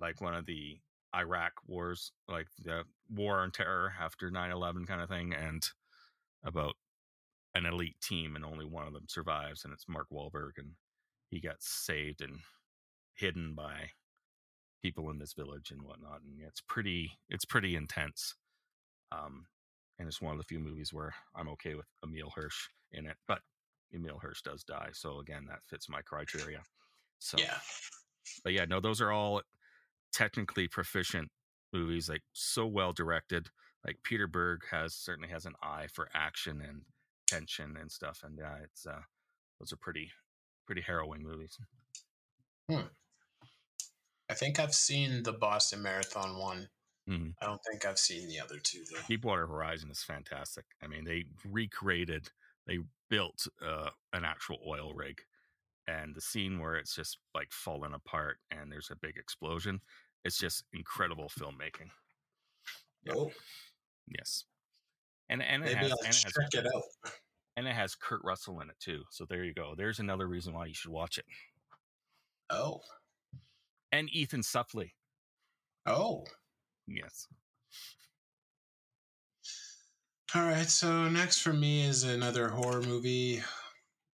[0.00, 0.78] like one of the
[1.14, 5.68] Iraq wars, like the war on terror after 9-11 kind of thing, and
[6.44, 6.74] about
[7.54, 10.70] an elite team, and only one of them survives, and it's Mark Wahlberg, and
[11.28, 12.38] he gets saved and
[13.14, 13.90] hidden by
[14.82, 18.36] people in this village and whatnot, and it's pretty, it's pretty intense.
[19.12, 19.46] Um,
[20.00, 23.16] and it's one of the few movies where I'm okay with Emile Hirsch in it.
[23.28, 23.40] But
[23.94, 26.62] Emile Hirsch does die, so again, that fits my criteria.
[27.18, 27.58] So Yeah.
[28.42, 29.42] but yeah, no, those are all
[30.10, 31.30] technically proficient
[31.70, 33.48] movies, like so well directed.
[33.86, 36.82] Like Peter Berg has certainly has an eye for action and
[37.26, 39.02] tension and stuff, and yeah, it's uh,
[39.58, 40.10] those are pretty
[40.66, 41.58] pretty harrowing movies.
[42.70, 46.68] I think I've seen the Boston Marathon one.
[47.10, 47.34] Mhm.
[47.42, 49.00] I don't think I've seen the other two though.
[49.08, 50.64] Deepwater Horizon is fantastic.
[50.82, 52.30] I mean, they recreated,
[52.66, 55.20] they built uh, an actual oil rig,
[55.86, 59.82] and the scene where it's just like falling apart and there's a big explosion.
[60.24, 61.90] It's just incredible filmmaking.
[63.04, 63.14] Yeah.
[63.16, 63.32] Oh,
[64.06, 64.44] Yes,
[65.28, 67.12] and and it maybe has I'll and it has it out.
[67.56, 69.04] and it has Kurt Russell in it too.
[69.10, 69.74] So there you go.
[69.76, 71.26] There's another reason why you should watch it.
[72.50, 72.82] Oh,
[73.92, 74.94] And Ethan Suplee.
[75.86, 76.24] oh.
[76.90, 77.28] Yes.
[80.34, 80.68] All right.
[80.68, 83.42] So next for me is another horror movie.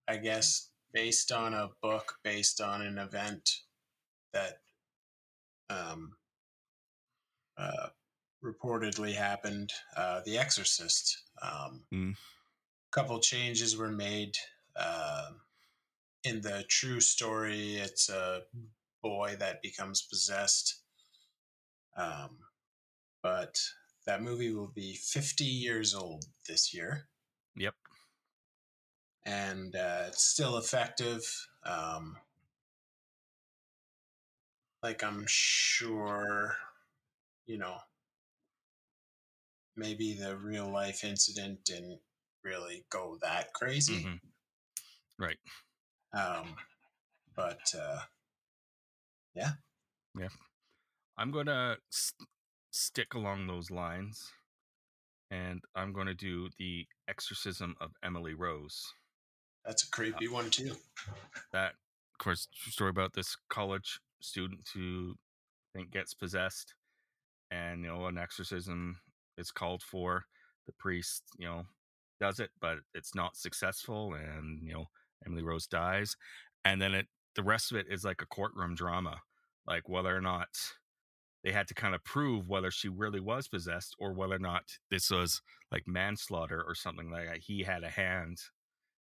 [0.08, 3.50] I guess based on a book, based on an event
[4.34, 4.60] that
[5.70, 6.14] um,
[7.58, 7.88] uh,
[8.44, 9.72] reportedly happened.
[9.96, 11.24] Uh, the Exorcist.
[11.42, 12.16] Um, Mm.
[12.92, 14.36] couple changes were made
[14.76, 15.32] uh,
[16.24, 17.76] in the true story.
[17.76, 18.44] It's a
[19.02, 20.82] boy that becomes possessed.
[21.96, 22.40] Um,
[23.22, 23.60] but
[24.06, 27.08] that movie will be 50 years old this year
[27.56, 27.76] Yep.
[29.26, 31.22] and uh, it's still effective.
[31.64, 32.18] Um,
[34.82, 36.56] like I'm sure,
[37.46, 37.78] you know,
[39.76, 42.00] maybe the real life incident didn't
[42.44, 44.04] really go that crazy.
[44.04, 44.20] Mhm.
[45.20, 45.38] Right.
[46.14, 46.56] Um,
[47.36, 48.00] but uh,
[49.36, 49.52] yeah.
[50.18, 50.30] Yeah.
[51.18, 51.78] I'm going to
[52.72, 54.32] stick along those lines
[55.32, 58.94] and I'm going to do The Exorcism of Emily Rose.
[59.66, 60.76] that's a uh, creepy one too.
[61.54, 65.16] That, of course, story about this college student who
[65.74, 66.76] I think gets possessed
[67.50, 69.00] and, you know, an exorcism
[69.38, 70.26] is called for.
[70.68, 71.64] The priest, you know,
[72.20, 74.86] does it, but it's not successful and, you know,
[75.26, 76.16] Emily Rose dies.
[76.64, 79.22] And then it, the rest of it is like a courtroom drama,
[79.66, 80.50] like whether or not
[81.44, 84.64] they had to kind of prove whether she really was possessed or whether or not
[84.90, 87.40] this was like manslaughter or something like that.
[87.40, 88.40] He had a hand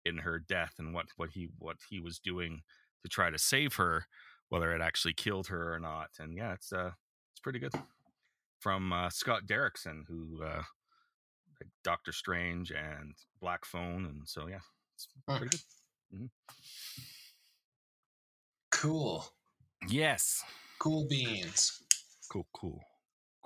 [0.04, 2.62] in her death and what what he what he was doing
[3.02, 4.06] to try to save her,
[4.48, 6.10] whether it actually killed her or not.
[6.18, 6.90] And yeah, it's uh
[7.32, 7.74] it's pretty good.
[8.60, 10.62] From uh, Scott Derrickson, who uh,
[11.60, 14.60] like Doctor Strange and Black Phone, and so yeah,
[14.94, 15.58] it's pretty
[16.10, 16.30] good.
[18.70, 19.26] Cool,
[19.88, 20.42] Yes,
[20.78, 21.83] cool beans.
[22.34, 22.80] Cool, cool.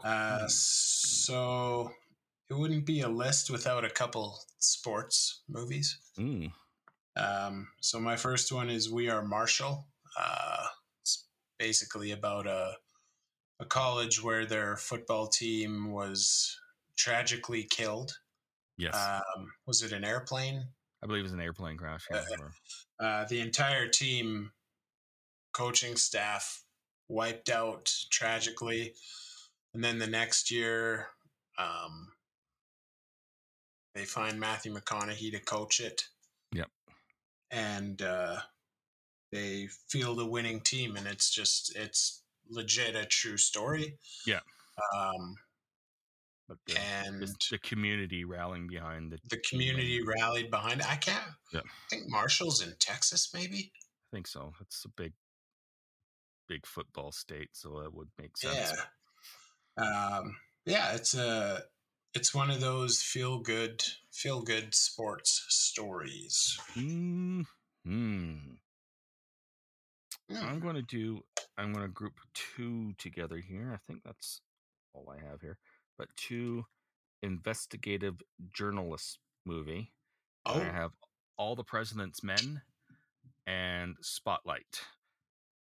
[0.03, 1.91] Uh, so
[2.51, 5.99] it wouldn't be a list without a couple sports movies.
[6.19, 6.53] Mm,
[7.17, 9.87] Um, so my first one is We Are Marshall.
[10.19, 10.67] Uh,
[11.03, 12.77] it's basically about a
[13.61, 16.57] a college where their football team was
[16.97, 18.13] tragically killed.
[18.77, 20.73] yes, Um, was it an airplane?
[21.03, 22.07] I believe it was an airplane crash.
[22.11, 22.23] Uh,
[23.01, 24.53] Uh, the entire team,
[25.53, 26.65] coaching staff,
[27.09, 28.95] wiped out tragically,
[29.75, 31.09] and then the next year,
[31.59, 32.09] um,
[33.95, 36.05] they find Matthew McConaughey to coach it.
[36.53, 36.69] Yep.
[37.51, 38.37] And uh,
[39.33, 43.99] they field a winning team, and it's just it's legit a true story.
[44.27, 44.41] Yeah.
[44.97, 45.35] Um,
[46.49, 50.83] but the, and the, the community rallying behind the the community rallied behind.
[50.83, 51.23] I can't.
[51.53, 51.61] Yeah.
[51.61, 53.71] I think Marshall's in Texas, maybe.
[54.11, 54.55] I think so.
[54.63, 55.13] It's a big,
[56.49, 58.73] big football state, so it would make sense.
[59.77, 59.85] Yeah.
[59.85, 61.63] Um, yeah, it's a
[62.15, 63.83] it's one of those feel good
[64.13, 66.59] feel good sports stories.
[66.77, 67.45] Mm,
[67.85, 68.37] hmm.
[70.37, 71.23] I'm going to do.
[71.57, 73.73] I'm going to group two together here.
[73.73, 74.41] I think that's
[74.93, 75.59] all I have here.
[75.97, 76.65] But two
[77.23, 78.21] investigative
[78.53, 79.93] journalist movie.
[80.47, 80.93] Oh, I have
[81.37, 82.63] All the President's Men
[83.47, 84.83] and Spotlight,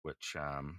[0.06, 0.78] which um,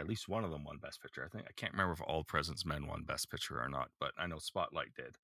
[0.00, 1.24] at least one of them won Best Picture.
[1.24, 3.90] I think I can't remember if All the President's Men won Best Picture or not,
[4.00, 5.14] but I know Spotlight did.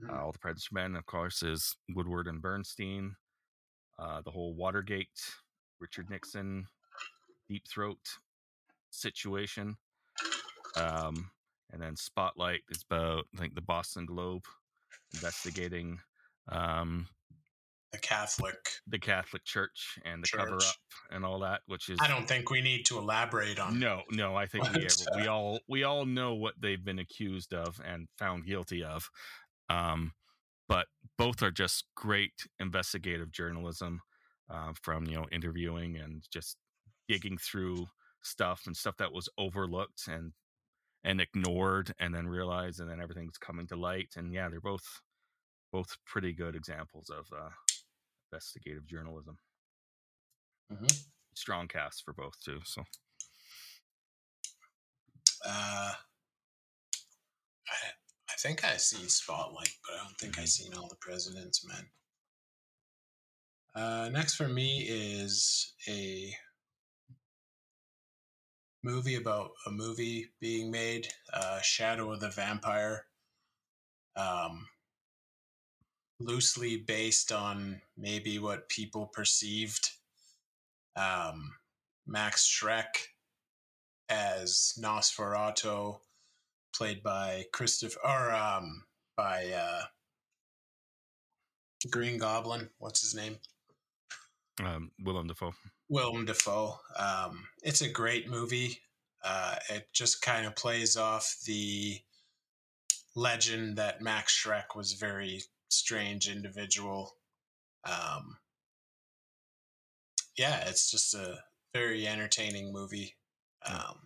[0.00, 0.10] Hmm.
[0.10, 3.14] Uh, All the President's Men, of course, is Woodward and Bernstein.
[4.00, 5.20] Uh, the whole Watergate,
[5.80, 6.66] Richard Nixon,
[7.48, 8.00] Deep Throat
[8.90, 9.76] situation.
[10.76, 11.30] Um,
[11.72, 14.42] and then Spotlight is about, I think, the Boston Globe
[15.14, 16.00] investigating
[16.50, 17.06] um,
[17.94, 18.56] the Catholic.
[18.88, 20.74] the Catholic Church and the cover up
[21.10, 23.78] and all that, which is I don't think we need to elaborate on.
[23.78, 24.34] no, no.
[24.34, 24.86] I think we
[25.16, 29.08] we all we all know what they've been accused of and found guilty of.
[29.70, 30.12] Um,
[30.68, 30.86] but
[31.18, 34.00] both are just great investigative journalism
[34.50, 36.56] uh, from you know interviewing and just
[37.08, 37.86] digging through
[38.22, 40.32] stuff and stuff that was overlooked and
[41.04, 45.02] and ignored and then realized and then everything's coming to light and yeah they're both
[45.70, 47.50] both pretty good examples of uh,
[48.34, 49.38] investigative journalism
[50.70, 50.86] hmm
[51.34, 52.82] strong cast for both too so
[55.46, 55.92] Uh,
[57.68, 57.74] I
[58.30, 61.86] I think I see Spotlight, but I don't think I've seen All the President's Men.
[63.74, 66.32] Uh, next for me is a
[68.82, 73.06] movie about a movie being made, uh, Shadow of the Vampire.
[74.16, 74.66] Um,
[76.20, 79.90] loosely based on maybe what people perceived
[80.96, 81.54] um,
[82.06, 83.08] Max Schreck
[84.08, 85.98] as Nosferatu,
[86.74, 88.84] played by Christopher or um,
[89.16, 89.82] by uh,
[91.90, 92.70] Green Goblin.
[92.78, 93.38] What's his name?
[94.62, 95.52] um, willem dafoe
[95.88, 96.78] Willem Dafoe.
[96.96, 98.80] Um, it's a great movie.
[99.22, 102.00] Uh, it just kind of plays off the
[103.14, 105.42] legend that Max Schreck was very
[105.76, 107.12] strange individual.
[107.84, 108.38] Um,
[110.36, 111.38] yeah, it's just a
[111.72, 113.14] very entertaining movie.
[113.66, 113.96] Um,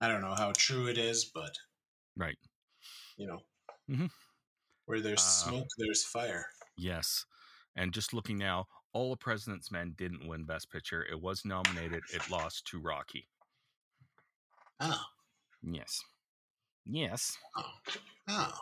[0.00, 1.54] I don't know how true it is, but
[2.16, 2.36] right
[3.16, 3.40] you know,
[3.90, 4.06] mm-hmm.
[4.86, 6.46] where there's Uh, smoke, there's fire.
[6.76, 7.24] yes
[7.74, 12.02] and just looking now all the president's men didn't win best picture it was nominated
[12.12, 13.28] it lost to rocky
[14.80, 15.00] Oh,
[15.62, 16.00] yes
[16.84, 17.72] yes oh,
[18.28, 18.52] oh.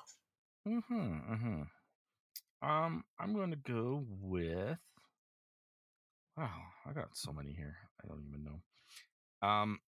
[0.67, 2.69] Mm-hmm, mm-hmm.
[2.69, 4.79] Um, I'm going to go with.
[6.37, 6.51] Wow,
[6.87, 7.77] I got so many here.
[8.03, 9.49] I don't even know.
[9.49, 9.79] Um,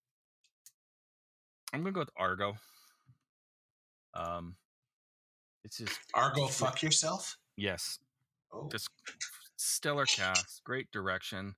[1.72, 2.55] I'm going to go with Argo.
[4.14, 4.57] Um,
[5.64, 7.37] it's just Argo, fuck yourself.
[7.57, 7.99] yes,
[8.53, 8.89] Oh, just
[9.57, 11.55] stellar cast, great direction.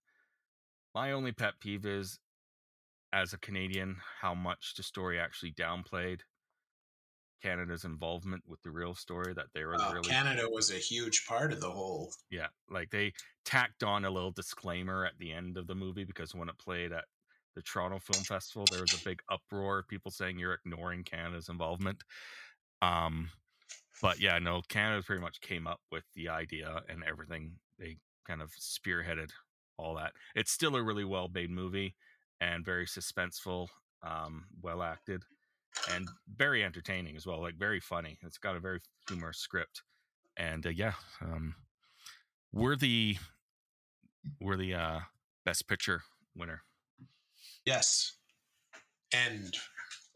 [0.94, 2.18] My only pet peeve is,
[3.12, 6.20] as a Canadian, how much the story actually downplayed
[7.42, 9.34] Canada's involvement with the real story.
[9.34, 12.12] That they were uh, really Canada was a huge part of the whole.
[12.30, 13.12] Yeah, like they
[13.44, 16.92] tacked on a little disclaimer at the end of the movie because when it played
[16.92, 17.04] at
[17.54, 21.48] the Toronto Film Festival, there was a big uproar of people saying you're ignoring Canada's
[21.48, 22.02] involvement.
[22.82, 23.30] Um,
[24.00, 27.52] but yeah, no, Canada pretty much came up with the idea and everything.
[27.78, 29.30] They kind of spearheaded
[29.76, 30.12] all that.
[30.34, 31.94] It's still a really well made movie
[32.40, 33.68] and very suspenseful,
[34.02, 35.24] um, well acted,
[35.92, 37.40] and very entertaining as well.
[37.40, 38.18] Like very funny.
[38.22, 39.82] It's got a very humorous script,
[40.36, 41.54] and uh, yeah, um,
[42.52, 43.16] we're the
[44.40, 45.00] we're the uh,
[45.44, 46.02] best picture
[46.36, 46.62] winner.
[47.64, 48.12] Yes,
[49.12, 49.54] and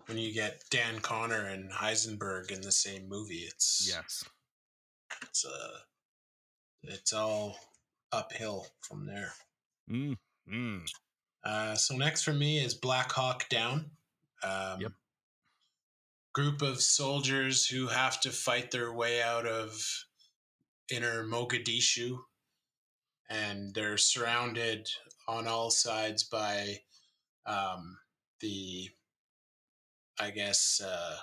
[0.06, 4.24] when you get Dan Connor and Heisenberg in the same movie, it's Yes.
[5.22, 5.78] it's uh,
[6.82, 7.56] it's all
[8.12, 9.32] uphill from there.
[9.90, 10.16] Mm,
[10.52, 10.80] mm.
[11.44, 13.90] Uh, so next for me is Black Hawk Down.
[14.42, 14.92] Um, Yep.
[16.32, 19.82] Group of soldiers who have to fight their way out of
[20.90, 22.18] inner Mogadishu,
[23.28, 24.88] and they're surrounded
[25.28, 26.78] on all sides by
[27.46, 27.98] um,
[28.40, 28.88] the,
[30.18, 31.16] I guess, uh,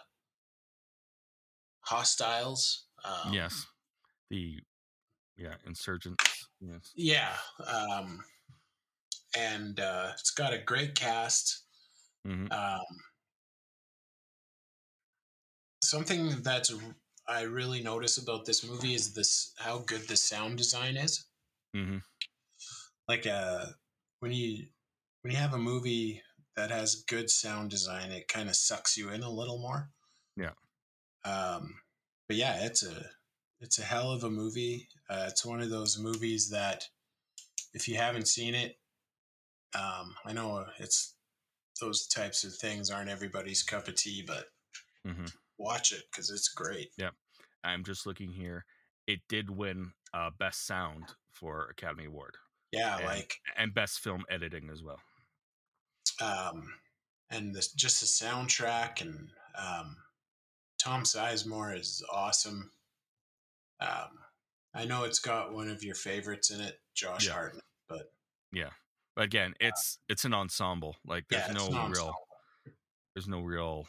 [1.82, 2.86] hostiles.
[3.04, 3.66] Um, yes.
[4.30, 4.60] The
[5.38, 6.48] yeah insurgents.
[6.62, 6.92] Yes.
[6.96, 7.34] Yeah.
[7.66, 8.24] Um,
[9.36, 11.64] and uh, it's got a great cast.
[12.26, 12.80] hmm Um,
[15.90, 16.74] something that's
[17.28, 21.26] I really notice about this movie is this how good the sound design is.
[21.74, 21.98] hmm
[23.08, 23.66] Like uh,
[24.20, 24.68] when you
[25.22, 26.22] when you have a movie
[26.56, 29.90] that has good sound design, it kind of sucks you in a little more.
[30.36, 30.52] Yeah.
[31.26, 31.76] Um,
[32.28, 33.06] but yeah, it's a
[33.62, 34.88] it's a hell of a movie.
[35.10, 36.86] Uh, it's one of those movies that
[37.74, 38.78] if you haven't seen it,
[39.76, 41.16] um, I know it's
[41.82, 44.46] those types of things aren't everybody's cup of tea, but
[45.06, 45.26] hmm
[45.60, 46.90] watch it because it's great.
[46.98, 47.14] Yep.
[47.64, 48.66] I'm just looking here.
[49.06, 52.36] It did win uh, best sound for Academy Award
[52.72, 55.00] Yeah, and, like and best film editing as well.
[56.22, 56.74] um,
[57.30, 59.96] and this just the soundtrack and um,
[60.82, 62.72] Tom Sizemore is awesome.
[63.82, 64.20] Um,
[64.74, 67.34] I know it's got one of your favorites in it, Josh Yeah.
[67.34, 68.12] Hartnett, but
[68.52, 68.70] yeah,
[69.16, 70.96] But again, it's it's an ensemble.
[71.06, 72.14] Like there's yeah, no real
[73.16, 73.86] there's no real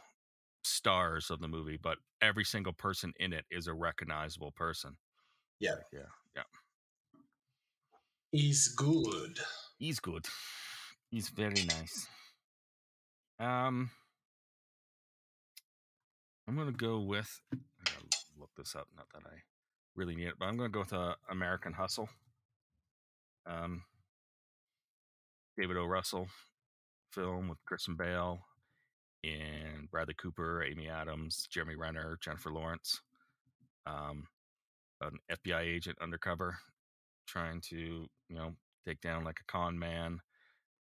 [0.65, 4.97] stars of the movie, but every single person in it is a recognizable person.
[5.59, 5.77] Yeah.
[5.93, 6.01] Yeah,
[6.37, 6.43] yeah.
[8.33, 9.39] He's good.
[9.79, 10.27] He's good.
[11.11, 12.07] He's very nice.
[13.39, 13.91] Um,
[16.47, 17.41] I'm gonna go with.
[17.53, 18.07] I gotta
[18.39, 18.87] look this up.
[18.97, 19.37] Not that I
[20.01, 22.09] really need it, but I'm going to go with uh, American Hustle.
[23.47, 23.83] Um,
[25.59, 25.85] David O.
[25.85, 26.29] Russell
[27.13, 28.41] film with Christian Bale
[29.25, 33.01] and Bradley Cooper, Amy Adams, Jeremy Renner, Jennifer Lawrence.
[33.87, 34.27] Um,
[35.01, 36.59] an FBI agent undercover
[37.27, 38.53] trying to, you know,
[38.87, 40.21] take down like a con man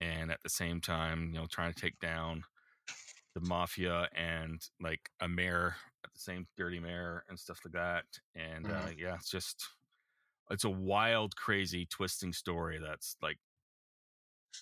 [0.01, 2.43] and at the same time, you know, trying to take down
[3.34, 8.05] the mafia and like a mayor at the same dirty mayor and stuff like that.
[8.36, 9.65] And uh, yeah, it's just
[10.49, 13.38] it's a wild, crazy, twisting story that's like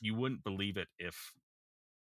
[0.01, 1.34] you wouldn't believe it if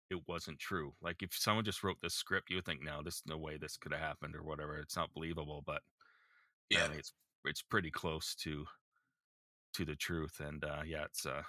[0.09, 0.93] it wasn't true.
[1.01, 3.77] Like if someone just wrote this script, you would think, no, there's no way this
[3.77, 4.77] could have happened or whatever.
[4.77, 5.81] It's not believable, but
[6.69, 6.89] Yeah.
[6.93, 7.13] it's
[7.45, 8.65] it's pretty close to
[9.73, 10.39] to the truth.
[10.39, 11.43] And uh yeah, it's uh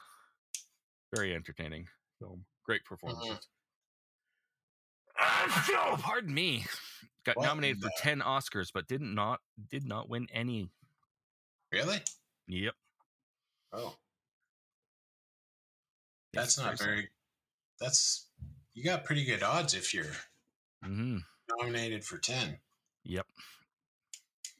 [1.14, 1.86] very entertaining
[2.18, 2.44] film.
[2.64, 3.48] Great performances.
[5.20, 6.64] oh, pardon me.
[7.24, 9.40] Got What nominated for ten Oscars, but did not
[9.70, 10.70] did not win any.
[11.72, 12.00] Really?
[12.46, 12.74] Yep.
[13.72, 13.94] Oh,
[16.32, 17.08] that's not very.
[17.80, 18.27] That's
[18.78, 20.04] you got pretty good odds if you're
[20.84, 21.18] Mm-hmm.
[21.58, 22.58] nominated for ten.
[23.02, 23.26] Yep.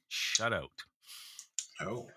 [0.08, 0.72] Shut out.
[1.80, 2.08] Oh.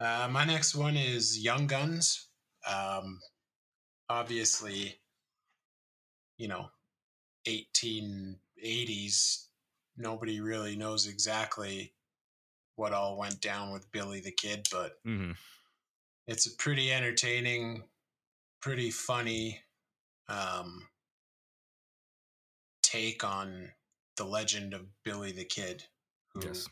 [0.00, 2.28] Uh, my next one is Young Guns.
[2.66, 3.20] Um,
[4.08, 4.98] obviously,
[6.38, 6.70] you know,
[7.46, 9.44] 1880s.
[9.98, 11.92] Nobody really knows exactly
[12.76, 15.32] what all went down with Billy the Kid, but Mm-hmm.
[16.26, 17.82] it's a pretty entertaining,
[18.62, 19.60] pretty funny
[20.30, 20.86] um,
[22.82, 23.72] take on
[24.16, 25.84] the legend of Billy the Kid,
[26.34, 26.66] who Yes.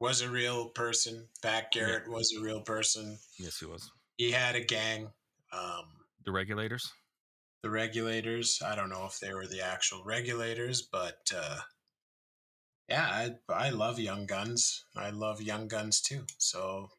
[0.00, 1.28] was a real person.
[1.42, 3.18] Pat Garrett was a real person.
[3.38, 3.90] Yes, he was.
[4.16, 5.12] He had a gang.
[5.52, 5.84] Um,
[6.24, 6.92] The regulators.
[7.62, 8.60] the regulators.
[8.62, 11.60] I don't know if they were the actual regulators, but uh,
[12.88, 14.84] yeah, I I love Young Guns.
[14.96, 16.26] I love Young Guns too.
[16.38, 16.90] So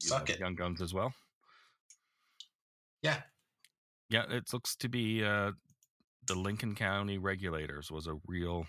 [0.00, 0.40] You Suck it.
[0.40, 1.12] Young Guns as well.
[3.02, 3.22] yeah,
[4.08, 5.52] Yeah, it looks to be uh,
[6.26, 8.66] the Lincoln County Regulators was a real,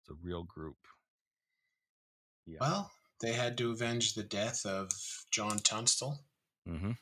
[0.00, 0.76] it's a real group.
[2.46, 2.58] Yeah.
[2.60, 2.90] well,
[3.20, 4.90] they had to avenge the death of
[5.30, 6.20] John Tunstall.
[6.68, 6.92] mm-hmm.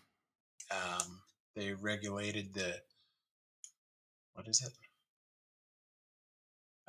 [0.71, 1.21] Um,
[1.55, 2.77] they regulated the
[4.35, 4.73] what is it?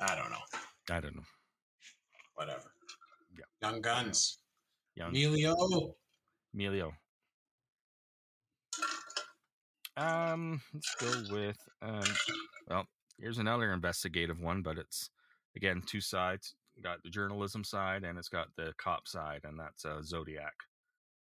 [0.00, 0.38] I don't know.
[0.90, 1.22] I don't know.
[2.34, 2.72] Whatever.
[3.36, 3.68] Yeah.
[3.68, 4.38] Young Guns.
[4.94, 5.94] Young Emilio.
[6.54, 6.92] Emilio.
[9.96, 12.02] Um, let's go with um.
[12.68, 12.86] Well,
[13.18, 15.10] here's another investigative one, but it's
[15.56, 16.54] again two sides.
[16.82, 20.54] Got the journalism side and it's got the cop side, and that's uh, Zodiac.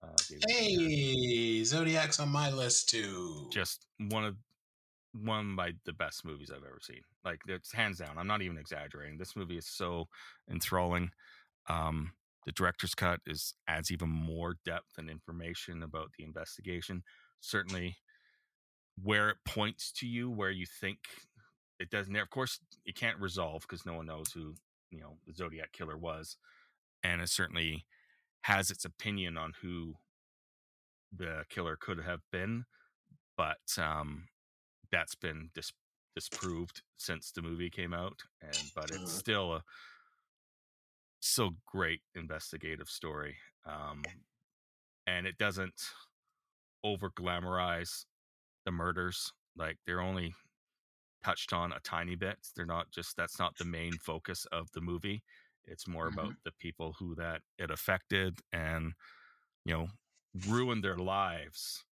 [0.03, 0.13] Uh,
[0.49, 3.49] Hey, Zodiac's on my list too.
[3.53, 4.37] just one of
[5.13, 7.01] one of my the best movies I've ever seen.
[7.25, 8.17] Like it's hands down.
[8.19, 9.19] I'm not even exaggerating.
[9.19, 10.09] This movie is so
[10.51, 11.11] enthralling.
[11.69, 12.13] Um,
[12.45, 17.03] the director's cut is adds even more depth and information about the investigation.
[17.41, 17.97] Certainly,
[19.03, 20.99] where it points to you, where you think
[21.79, 22.15] it doesn't.
[22.17, 24.55] Of course, it can't resolve because no one knows who
[24.91, 26.37] you know the Zodiac killer was,
[27.03, 27.85] and it certainly
[28.43, 29.95] has its opinion on who
[31.17, 32.65] the killer could have been
[33.37, 34.25] but um
[34.91, 35.73] that's been dis-
[36.15, 39.63] disproved since the movie came out and but it's still a
[41.21, 43.37] still great investigative story
[43.67, 44.03] um
[45.07, 45.83] and it doesn't
[46.85, 48.05] over glamorize
[48.67, 50.35] the murders like they're only
[51.25, 54.81] touched on a tiny bit they're not just that's not the main focus of the
[54.81, 55.23] movie
[55.65, 56.45] it's more about mm-hmm.
[56.45, 58.93] the people who that it affected and
[59.65, 59.87] you know
[60.49, 61.85] ruined their lives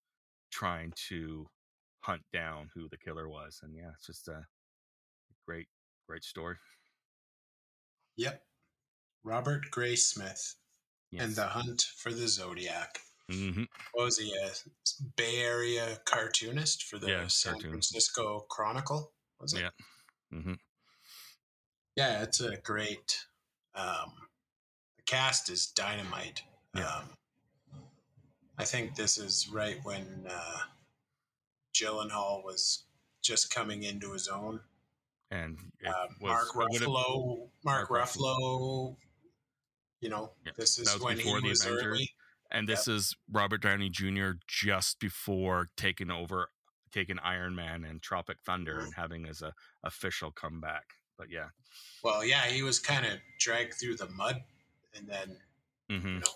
[0.52, 1.46] trying to
[2.02, 4.44] hunt down who the killer was and yeah it's just a
[5.46, 5.66] great
[6.06, 6.56] great story
[8.16, 8.42] Yep.
[9.24, 10.54] Robert Graysmith
[11.10, 11.22] yes.
[11.22, 13.00] and the Hunt for the Zodiac.
[13.30, 13.62] Hmm
[13.92, 14.50] What was he, a
[15.16, 17.70] Bay Area cartoonist for the Yeah, San cartoon.
[17.70, 19.12] Francisco Chronicle?
[19.40, 19.60] Was it?
[19.60, 19.70] Yeah.
[20.30, 20.54] hmm
[21.96, 23.24] Yeah, it's a great.
[23.74, 24.12] Um,
[24.96, 26.42] the cast is dynamite.
[26.74, 26.86] Yeah.
[26.86, 27.04] Um,
[28.58, 30.58] I think this is right when uh,
[31.74, 32.84] Gyllenhaal was
[33.22, 34.60] just coming into his own.
[35.30, 37.48] and Uh, was, Mark Ruffalo.
[37.64, 38.96] Mark, Mark Ruffalo.
[40.00, 41.84] You know, Yeah, this is when he was Avengers.
[41.86, 42.13] early.
[42.54, 44.30] And this is Robert Downey Jr.
[44.46, 46.48] just before taking over,
[46.92, 48.84] taking Iron Man and Tropic Thunder Mhm.
[48.84, 49.50] and having his uh,
[49.82, 50.94] official comeback.
[51.18, 51.48] But yeah,
[52.02, 54.42] Well, yeah, he was kind of dragged through the mud,
[54.94, 55.40] and then
[55.90, 56.34] hmm you know,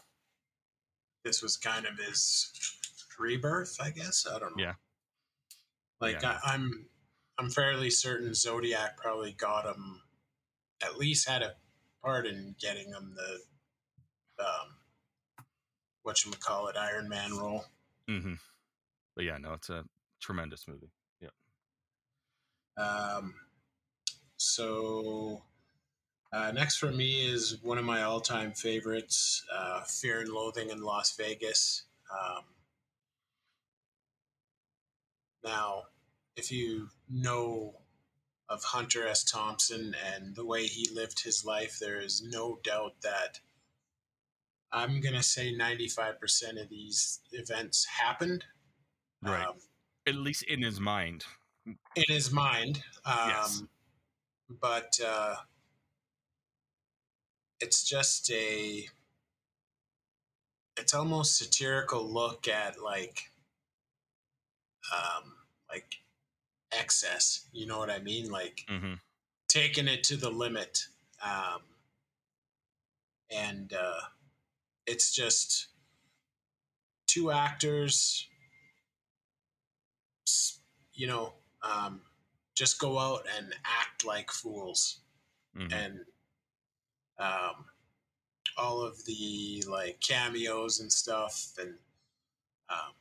[1.25, 2.53] this was kind of his
[3.19, 4.27] rebirth, I guess.
[4.27, 4.63] I don't know.
[4.63, 4.75] Yeah.
[6.01, 6.39] Like Yeah.
[6.45, 6.89] I, I'm,
[7.39, 10.03] I'm fairly certain Zodiac probably got him.
[10.81, 11.57] At least had a
[12.03, 14.78] part in getting him the um,
[16.09, 17.67] what you call it Iron Man role.
[18.09, 18.33] Mm-hmm.
[19.15, 19.85] But yeah, no, it's a
[20.21, 20.91] tremendous movie.
[21.21, 21.33] Yep.
[22.79, 23.35] Um,
[24.39, 25.43] so
[26.33, 30.81] uh, next for me is one of my all-time favorites, uh, Fear and Loathing in
[30.81, 31.85] Las Vegas.
[32.11, 32.45] Um,
[35.45, 35.83] now,
[36.37, 37.75] if you know
[38.49, 39.25] of Hunter S.
[39.25, 43.41] Thompson and the way he lived his life, there is no doubt that
[44.73, 48.45] I'm going to say 95% of these events happened.
[49.23, 49.47] Right.
[49.47, 49.55] Um,
[50.07, 51.25] At least in his mind.
[51.67, 52.83] in his mind.
[53.05, 53.63] Um, Yes.
[54.61, 55.35] But uh,
[57.61, 58.87] it's just a,
[60.79, 63.31] it's almost satirical look at like,
[64.95, 65.33] um,
[65.71, 65.97] like
[66.73, 67.47] excess.
[67.53, 68.31] You know what I mean?
[68.31, 68.95] Like Mm-hmm.
[69.49, 70.85] taking it to the limit.
[71.23, 71.61] Um,
[73.31, 74.01] and uh,
[74.89, 75.69] it's just
[77.07, 78.27] two actors,
[80.95, 82.01] you know, um,
[82.55, 85.01] just go out and act like fools.
[85.57, 86.01] hmm And
[87.19, 87.67] um,
[88.57, 91.53] all of the like cameos and stuff.
[91.61, 91.75] And
[92.71, 92.93] um,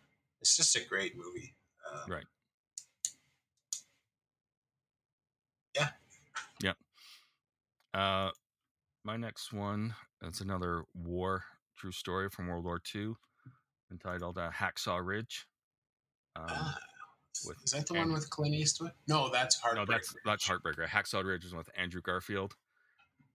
[0.41, 1.55] it's just a great movie.
[1.91, 2.25] Uh, Right.
[5.75, 5.89] Yeah.
[6.63, 6.73] yeah
[7.93, 8.31] Uh,
[9.03, 11.43] my next one is another war
[11.78, 13.13] true story from World War II,
[13.91, 15.47] entitled uh, Hacksaw Ridge.
[16.36, 16.78] Um, ah,
[17.45, 18.91] with is that the one with Clint Eastwood?
[19.07, 19.88] No, that's Heartbreak.
[19.88, 20.88] no, that's that's Heartbreaker.
[20.88, 22.55] Hacksaw Ridge is with Andrew Garfield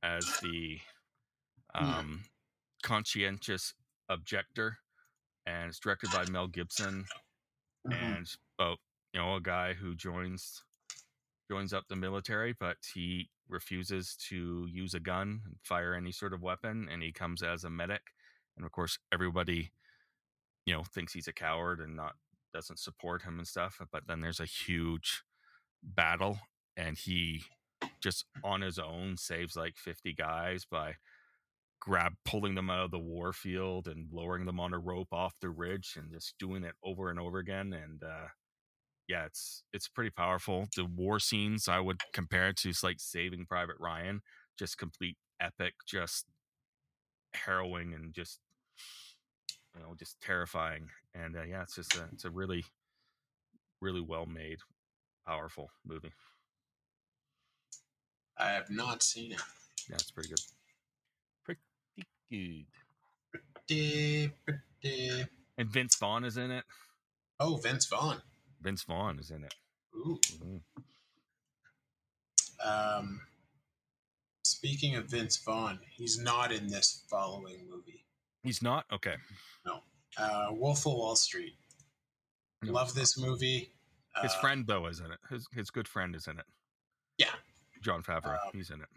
[0.02, 0.78] as the
[1.74, 1.84] Hmm.
[1.84, 2.24] um,
[2.82, 3.72] conscientious
[4.10, 4.76] objector,
[5.46, 7.06] and it's directed by Mel Gibson.
[7.86, 8.16] Mhm.
[8.16, 8.78] and about
[9.12, 10.62] you know a guy who joins
[11.50, 16.32] joins up the military but he refuses to use a gun and fire any sort
[16.32, 18.12] of weapon and he comes as a medic
[18.56, 19.70] and of course everybody
[20.66, 22.14] you know thinks he's a coward and not
[22.52, 25.22] doesn't support him and stuff but then there's a huge
[25.82, 26.38] battle
[26.76, 27.42] and he
[28.02, 30.94] just on his own saves like 50 guys by
[31.80, 35.34] grab pulling them out of the war field and lowering them on a rope off
[35.40, 38.28] the ridge and just doing it over and over again and uh
[39.08, 40.68] yeah it's it's pretty powerful.
[40.76, 44.20] The war scenes i would compare it to like saving private ryan
[44.58, 46.26] just complete epic just
[47.34, 48.38] harrowing and just
[49.76, 52.64] you know just terrifying and uh, yeah it's just a it's a really
[53.80, 54.58] really well made
[55.26, 56.12] powerful movie
[58.38, 59.40] I have not seen it.
[59.88, 60.40] yeah it's pretty good
[61.44, 61.60] pretty
[62.30, 62.66] good
[63.66, 65.26] Pretty, pretty.
[65.58, 66.64] and vince vaughn is in it
[67.40, 68.20] Oh, Vince Vaughn.
[68.60, 69.54] vince vaughn is in it
[69.96, 70.18] Ooh.
[70.32, 70.60] Mhm.
[72.64, 73.20] Um,
[74.52, 78.04] speaking of Vince Vaughn, he's not in this following movie.
[78.42, 79.14] he's not okay
[79.66, 79.80] No.
[80.18, 81.54] Uh, Wolf of Wall Street.
[82.62, 83.72] No, Love this movie.
[84.20, 85.18] His Uh, friend though is in it.
[85.30, 86.44] His his good friend is in it.
[87.18, 87.34] Yeah.
[87.80, 88.34] Jon Favreau.
[88.44, 88.88] Um, he's in it.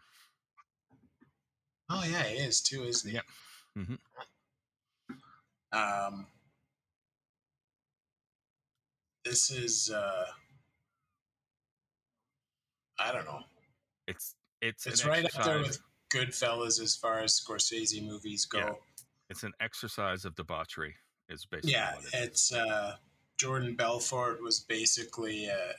[1.89, 3.15] Oh yeah, he is too, isn't he?
[3.15, 3.25] Yep.
[3.77, 3.99] Mhm.
[5.71, 6.27] Um,
[9.23, 9.89] this is.
[9.89, 10.25] Uh,
[12.99, 13.41] I don't know.
[14.07, 14.35] It's
[14.67, 15.81] it's It's right up there exercise- with
[16.13, 18.59] Goodfellas as far as Scorsese movies go.
[18.59, 18.73] Yeah.
[19.29, 20.95] It's an exercise of debauchery.
[21.27, 22.97] Is basically Yeah, it it's uh,
[23.37, 25.73] Jordan Belfort was basically a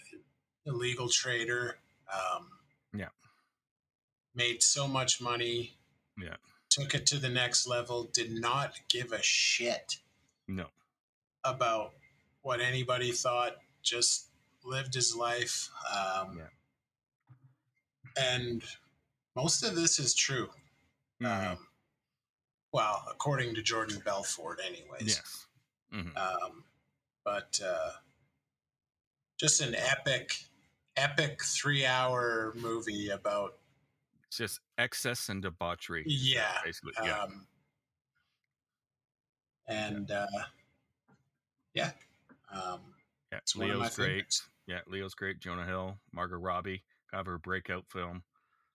[0.65, 1.79] illegal trader.
[2.13, 2.51] Um,
[2.93, 3.11] Yeah.
[4.35, 5.79] made so much money.
[6.19, 6.37] Yeah.
[6.69, 8.05] took it to the next level.
[8.05, 9.99] Did not give a shit
[10.49, 10.69] No.
[11.45, 11.95] about
[12.43, 13.57] what anybody thought.
[13.83, 14.27] Just
[14.65, 15.71] lived his life.
[15.91, 16.49] Um, Yeah.
[18.17, 18.63] And
[19.35, 20.49] most of this is true.
[21.25, 21.59] Um,
[22.73, 25.07] well, according to Jordan Belfort, anyways.
[25.07, 25.47] yes.
[25.93, 26.17] Mhm.
[26.17, 26.65] Um,
[27.25, 27.91] but uh,
[29.39, 30.37] just an epic,
[30.97, 33.59] epic three-hour movie about
[34.29, 36.05] It's just excess and debauchery.
[36.07, 36.93] yeah, Basically.
[37.03, 37.23] Yeah.
[37.23, 37.47] um,
[39.69, 40.27] and uh,
[41.75, 41.91] yeah,
[42.53, 42.81] um,
[43.33, 43.39] yeah.
[43.39, 44.07] it's one of my Leo's great.
[44.09, 44.49] favorites.
[44.67, 44.81] Yeah.
[44.87, 45.41] Leo's great.
[45.41, 46.83] Jonah Hill, Margot Robbie,
[47.25, 48.23] her breakout film.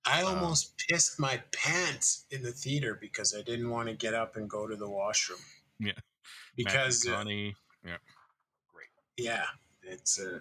[0.04, 4.16] I Um, almost pissed my pants in the theater because I didn't want to get
[4.16, 5.38] up and go to the washroom.
[5.80, 5.92] Yeah.
[6.56, 7.54] because uh, Matthew
[7.86, 7.98] McConaughey,
[9.18, 9.46] yeah,
[9.84, 10.40] it's uh,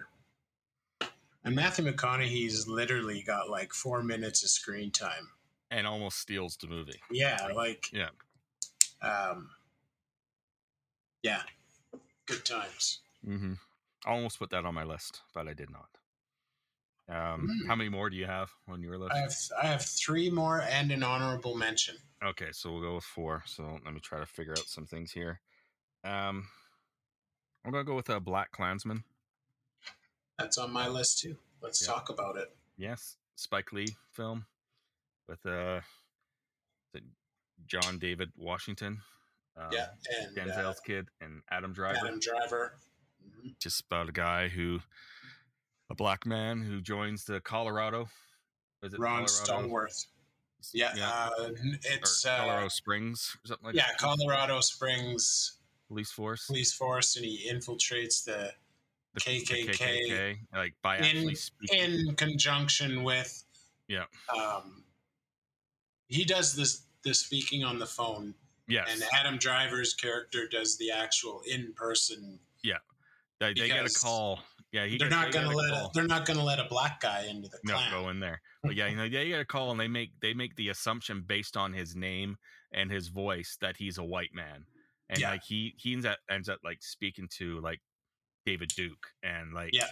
[1.43, 5.29] and Matthew McConaughey's literally got like four minutes of screen time.
[5.69, 6.99] and almost steals the movie.
[7.11, 8.09] Yeah, like Yeah.
[9.01, 9.49] um,
[11.23, 11.41] yeah,
[12.25, 12.99] good times.
[13.27, 13.53] Mm-hmm.
[14.05, 15.87] I almost put that on my list, but I did not.
[17.11, 17.67] Um, Mm.
[17.67, 19.11] How many more do you have on your list?
[19.13, 21.95] I have I have three more and an honorable mention.
[22.23, 23.43] Okay, so we'll go with four.
[23.45, 25.41] So let me try to figure out some things here.
[26.05, 26.47] Um,
[27.65, 29.03] I'm gonna go with a Black Klansman.
[30.39, 31.37] That's on my list too.
[31.61, 31.93] Let's Yeah.
[31.93, 32.55] talk about it.
[32.77, 34.45] Yes, Spike Lee film
[35.27, 35.81] with uh,
[37.67, 39.01] John David Washington.
[39.57, 39.89] Um, yeah,
[40.19, 41.97] and uh, Denzel's kid and Adam Driver.
[42.07, 42.79] Adam Driver.
[43.23, 43.59] Mhm.
[43.59, 44.79] Just about a guy who,
[45.91, 48.07] a black man who joins the Colorado.
[48.81, 49.67] Is it Ron Colorado?
[49.67, 50.05] Stallworth.
[50.73, 50.91] Yeah,
[51.37, 53.93] Uh, n- or it's Colorado uh, Springs or something like yeah, that.
[53.93, 56.45] Yeah, Colorado Springs Police force.
[56.47, 58.53] police force, and he infiltrates the
[59.13, 61.35] the, KKK like by in-
[61.73, 63.43] in conjunction with
[63.87, 64.05] Yeah.
[64.33, 64.83] Um,
[66.07, 68.33] he does this the speaking on the phone,
[68.67, 72.39] yes, and Adam Driver's character does the actual in person.
[73.39, 74.39] they, they get a call.
[74.71, 75.85] Yeah, he They're not gonna let call.
[75.87, 77.91] a, they're not gonna let a black guy into the no Klan.
[77.91, 78.41] go in there.
[78.63, 81.23] But yeah, you know, they get a call and they make they make the assumption
[81.27, 82.37] based on his name
[82.71, 84.65] and his voice that he's a white man,
[85.09, 85.31] and Yeah.
[85.31, 87.81] like he he ends up ends up like speaking to like
[88.45, 89.87] David Duke and like Yeah.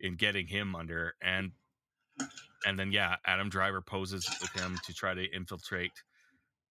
[0.00, 1.52] in getting him under and
[2.64, 5.92] and then yeah, Adam Driver poses with him to try to infiltrate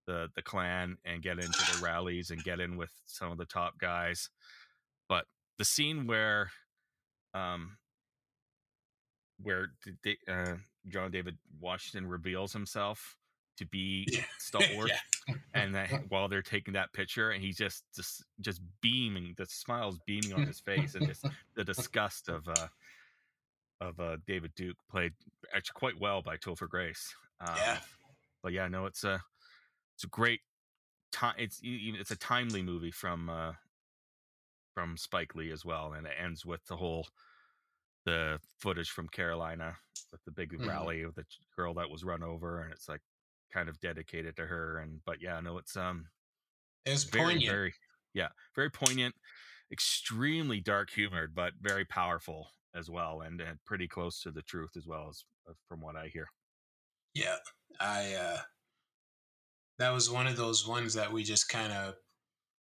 [0.08, 3.46] the the Klan and get into the rallies and get in with some of the
[3.46, 4.30] top guys.
[5.10, 5.26] But
[5.58, 6.52] the scene where
[7.36, 7.78] um
[9.42, 9.68] where
[10.30, 10.56] uh,
[10.88, 13.18] John David Washington reveals himself
[13.58, 14.24] to be Yeah.
[14.40, 14.90] Stallworth,
[15.28, 15.36] Yeah.
[15.54, 20.00] and that while they're taking that picture, and he's just just just beaming, the smile's
[20.06, 21.26] beaming on his face, and just
[21.56, 22.68] the disgust of uh
[23.82, 25.14] of uh David Duke played
[25.54, 27.14] actually quite well by Topher Grace.
[27.42, 27.80] Um, Yeah.
[28.42, 29.22] but yeah, no, it's a
[29.96, 30.42] it's a great
[31.12, 31.36] time.
[31.38, 33.54] It's it's a timely movie from uh
[34.76, 37.08] from Spike Lee as well, and it ends with the whole
[38.06, 39.78] the footage from Carolina
[40.12, 40.66] with the big Mhm.
[40.66, 43.02] rally of the girl that was run over, and it's like
[43.52, 44.80] kind of dedicated to her.
[44.80, 46.10] And but yeah, no, it's um
[46.86, 47.40] It was very poignant.
[47.40, 47.74] very
[48.14, 49.16] yeah very poignant,
[49.72, 54.76] extremely dark humored, but very powerful as well, and, and pretty close to the truth
[54.78, 56.28] as well as uh, from what I hear.
[57.14, 57.38] Yeah,
[57.80, 58.14] I.
[58.14, 58.42] uh
[59.78, 61.96] That was one of those ones that we just kind of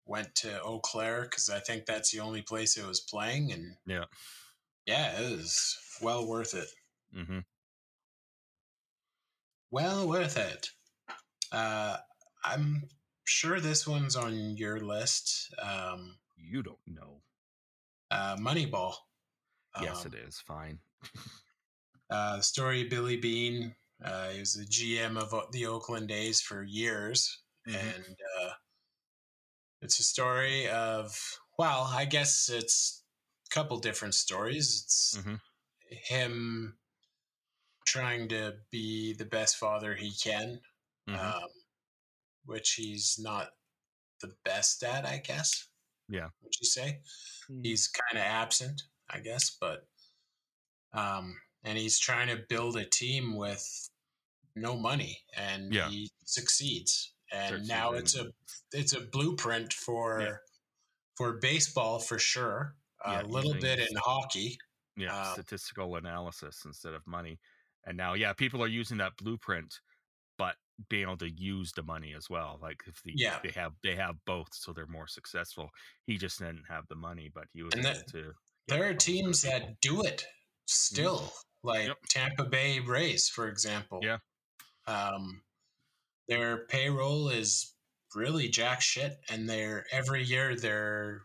[0.06, 3.76] went to Eau Claire because I think that's the only place it was playing, and
[3.86, 4.04] Yeah.
[4.86, 6.68] yeah, it was well worth it.
[7.12, 7.40] hmm
[9.70, 10.70] Well worth it.
[11.52, 11.98] Uh,
[12.44, 12.88] I'm
[13.24, 15.52] sure this one's on your list.
[15.58, 17.22] Um, You don't know.
[18.10, 18.94] uh, Moneyball.
[19.82, 20.78] yes, Um, it is fine.
[22.08, 23.74] Uh, story of Billy Beane.
[24.00, 27.74] Uh, he was the GM of the Oakland A's for years, Mhm.
[27.96, 28.52] and uh,
[29.80, 31.18] it's a story of
[31.58, 33.02] well, I guess it's
[33.50, 34.82] a couple different stories.
[34.84, 35.40] It's Mhm.
[35.88, 36.78] him
[37.86, 40.60] trying to be the best father he can,
[41.08, 41.16] Mhm.
[41.18, 41.50] um,
[42.44, 43.52] which he's not
[44.20, 45.68] the best at, I guess.
[46.08, 46.30] Yeah.
[46.42, 47.02] Would you say?
[47.62, 49.88] he's kind of absent, I guess, but
[50.92, 53.90] um, and he's trying to build a team with
[54.54, 55.88] no money, and Yeah.
[55.90, 57.12] he succeeds.
[57.32, 58.26] And now it's a
[58.72, 60.36] it's a blueprint for Yeah.
[61.16, 62.76] for baseball for sure.
[63.06, 64.58] Yeah, a little bit in hockey.
[64.96, 67.38] yeah Um, statistical analysis instead of money
[67.84, 69.80] and now yeah people are using that blueprint
[70.38, 70.56] but
[70.88, 73.38] being able to use the money as well like if the, Yeah.
[73.42, 75.70] they have they have both so they're more successful
[76.06, 78.34] he just didn't have the money but he was And able that- to
[78.68, 80.24] There are teams that do it
[80.66, 81.98] still, like Yep.
[82.08, 84.00] Tampa Bay Rays, for example.
[84.02, 84.18] Yeah.
[84.86, 85.44] Um,
[86.28, 87.72] their payroll is
[88.14, 91.22] really jack shit, and they're every year they're,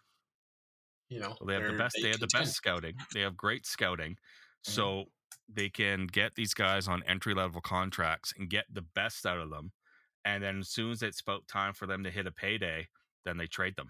[1.09, 1.97] you know, Well, they have the best.
[2.01, 2.95] They, have the best scouting.
[3.13, 4.17] They have great scouting,
[4.63, 4.71] Mm-hmm.
[4.73, 5.05] so
[5.51, 9.49] they can get these guys on entry level contracts and get the best out of
[9.49, 9.71] them.
[10.23, 12.87] And then as soon as it's about time for them to hit a payday,
[13.25, 13.89] then they trade them.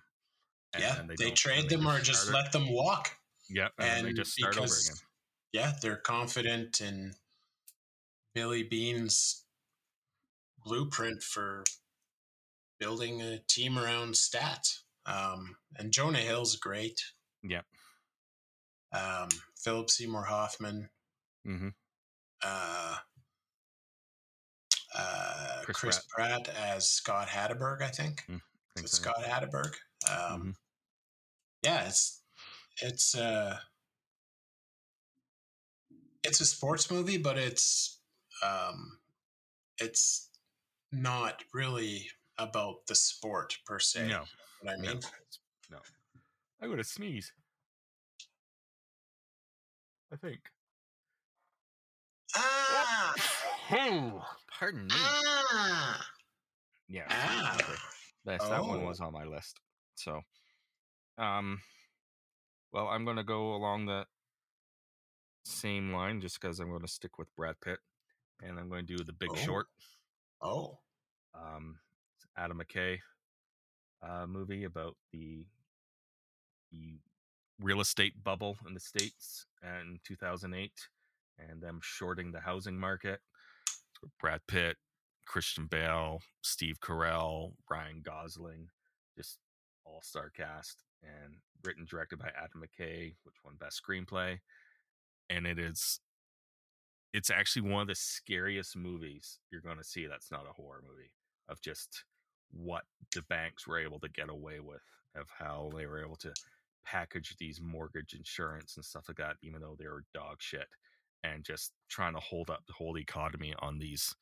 [0.73, 3.11] And Yeah, then they, trade them they or just let them walk,
[3.49, 4.95] Yeah, and, then they just start over again.
[5.51, 7.13] yeah, they're confident in
[8.33, 9.40] Billy Beane's
[10.63, 11.63] blueprint for
[12.79, 14.79] building a team around stats.
[15.05, 17.01] Um, and Jonah Hill's great.
[17.43, 17.65] Yep.
[18.93, 20.89] Um, Philip Seymour Hoffman,
[21.45, 21.69] hmm
[22.43, 22.95] uh,
[24.97, 26.49] uh, Chris Chris, Pratt.
[26.49, 28.23] as Scott Hatteberg, I think.
[28.29, 28.41] Mm,
[28.77, 29.73] Is it Scott Hatteberg.
[30.09, 30.55] Um,
[31.63, 32.21] Yeah, it's
[32.81, 33.57] it's uh
[36.23, 37.99] it's a sports movie, but it's
[38.43, 38.97] um
[39.77, 40.29] it's
[40.91, 44.07] not really about the sport per se.
[44.07, 44.23] No,
[44.61, 44.99] what I mean.
[45.69, 45.77] no.
[46.61, 47.31] I got to sneeze.
[50.13, 50.39] I think.
[52.35, 53.13] Ah,
[53.73, 54.25] Oh,
[54.59, 54.93] pardon me.
[54.93, 56.05] ah,
[56.87, 57.57] Yeah, ah.
[58.25, 59.59] That's that one was on my list.
[59.95, 60.21] So,
[61.17, 61.61] um,
[62.73, 64.05] well, I'm gonna go along the
[65.45, 67.79] same line just because I'm going to stick with Brad Pitt,
[68.43, 69.35] and I'm going to do The Big Oh.
[69.35, 69.67] Short.
[70.41, 70.79] Oh,
[71.35, 71.77] um,
[72.35, 72.99] Adam McKay
[74.01, 75.45] uh, movie about the
[76.71, 76.99] the
[77.59, 80.71] real estate bubble in the states in 2008
[81.37, 83.19] and them shorting the housing market.
[84.19, 84.77] Brad Pitt,
[85.27, 88.69] Christian Bale, Steve Carell, Ryan Gosling,
[89.15, 89.37] just
[89.85, 94.39] all star cast, and written directed by Adam McKay, which won Best Screenplay.
[95.29, 95.99] And it is
[97.13, 100.83] it's actually one of the scariest movies you're going to see that's not a horror
[100.87, 101.11] movie
[101.49, 102.03] of just
[102.51, 102.83] what
[103.15, 104.81] the banks were able to get away with
[105.15, 106.33] of how they were able to
[106.85, 110.67] package these mortgage insurance and stuff like that even though they were dog shit
[111.23, 114.15] and just trying to hold up the whole economy on these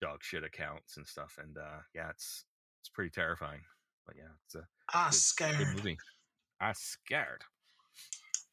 [0.00, 2.44] dog shit accounts and stuff and uh yeah it's
[2.80, 3.60] it's pretty terrifying
[4.06, 5.58] but yeah it's a ah, good, scared.
[5.58, 5.98] good movie
[6.60, 7.42] i scared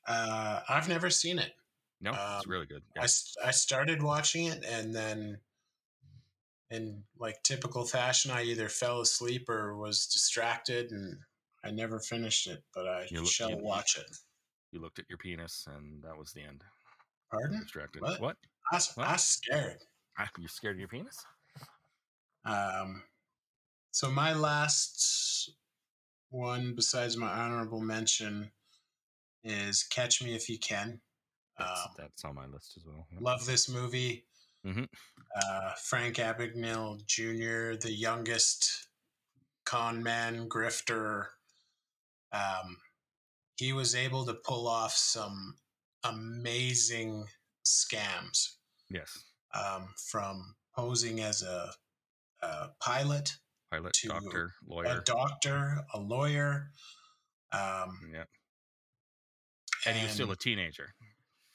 [0.07, 1.53] Uh, I've never seen it.
[2.01, 3.03] No it's Um, really good I, yeah.
[3.03, 5.39] s- I started watching it and then
[6.71, 11.17] in like typical fashion i either fell asleep or was distracted and
[11.63, 14.09] i never finished it but i You look- shall you- watch it.
[14.71, 16.63] you looked at your penis and that was the end.
[17.31, 17.61] Pardon?
[17.61, 18.01] Distracted.
[18.01, 18.19] What?
[18.19, 18.37] what?
[18.71, 19.07] I, What?
[19.07, 19.79] I scared.
[20.17, 21.23] Ah, you're scared of your penis?
[22.43, 23.03] Um
[23.91, 25.51] so my last
[26.29, 28.51] one besides my honorable mention
[29.43, 30.99] is catch me if you can
[31.57, 33.19] that's, um, that's on my list as well yeah.
[33.21, 34.25] love this movie.
[34.65, 34.87] Mhm.
[35.35, 38.87] Uh, Frank Abagnale Jr., the youngest
[39.63, 41.27] con man grifter,
[42.31, 42.77] um,
[43.57, 45.55] he was able to pull off some
[46.03, 47.25] amazing
[47.65, 48.55] scams
[48.89, 51.71] yes um, from posing as a,
[52.41, 53.37] a pilot,
[53.71, 56.71] pilot to doctor a lawyer doctor, a lawyer.
[57.51, 58.25] Um, yeah
[59.85, 60.93] and he was still a teenager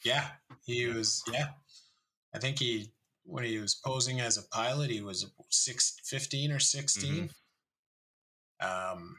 [0.05, 0.27] Yeah,
[0.65, 1.23] he was.
[1.33, 1.49] Yeah,
[2.35, 2.93] I think he
[3.25, 7.31] when he was posing as a pilot, he was six, 15 or 16
[8.63, 8.93] Mm-hmm.
[8.97, 9.17] Um,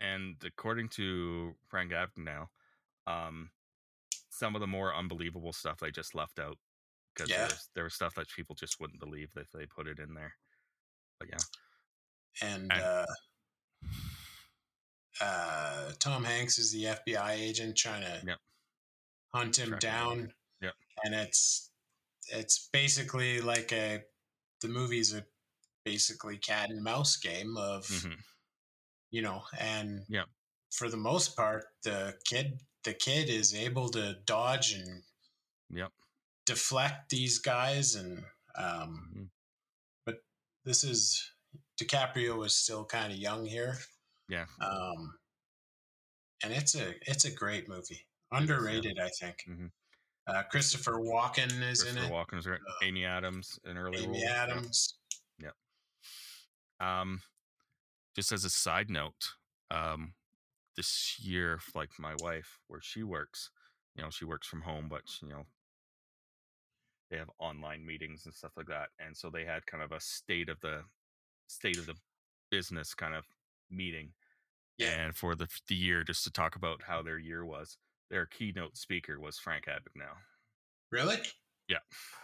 [0.00, 2.46] and according to frank Abagnale,
[3.06, 3.50] um
[4.30, 6.56] some of the more unbelievable stuff they just left out
[7.14, 7.38] because Yeah.
[7.48, 10.34] there's there was stuff that people just wouldn't believe if they put it in there
[11.18, 11.38] but yeah
[12.48, 13.06] and And- uh,
[15.20, 18.38] uh, Tom Hanks is the FBI agent trying to Yep.
[19.34, 20.18] Hunt him Track down.
[20.18, 20.32] down.
[20.62, 20.74] Yep.
[21.04, 21.70] and it's
[22.30, 24.02] it's basically like a
[24.60, 25.24] the movie's a
[25.84, 28.16] basically cat and mouse game of Mhm.
[29.10, 30.26] you know and Yep.
[30.72, 35.04] for the most part the kid the kid is able to dodge and
[35.70, 35.92] yep
[36.44, 38.24] deflect these guys and
[38.56, 39.30] um Mhm.
[40.64, 41.32] this is
[41.80, 43.78] DiCaprio is still kind of young here
[44.28, 45.18] yeah um
[46.42, 49.70] and it's a it's a great movie underrated i think Mhm.
[50.26, 52.60] uh, Christopher Walken is in it Walken right.
[52.60, 54.16] Uh, Amy Adams, an early Amy role.
[54.20, 54.30] Yep.
[54.50, 54.94] Adams
[56.80, 57.22] Um,
[58.14, 59.34] just as a side note,
[59.70, 60.14] um,
[60.76, 63.50] this year, like my wife, where she works,
[63.96, 65.44] you know, she works from home, but you know,
[67.10, 69.98] they have online meetings and stuff like that, and so they had kind of a
[70.00, 70.84] state of the
[71.48, 71.96] state of the
[72.50, 73.24] business kind of
[73.70, 74.14] meeting,
[74.76, 74.90] Yeah.
[75.00, 77.76] and for the the year, just to talk about how their year was.
[78.10, 80.16] Their keynote speaker was Frank Abagnale.
[80.90, 81.18] really
[81.68, 81.78] Yeah.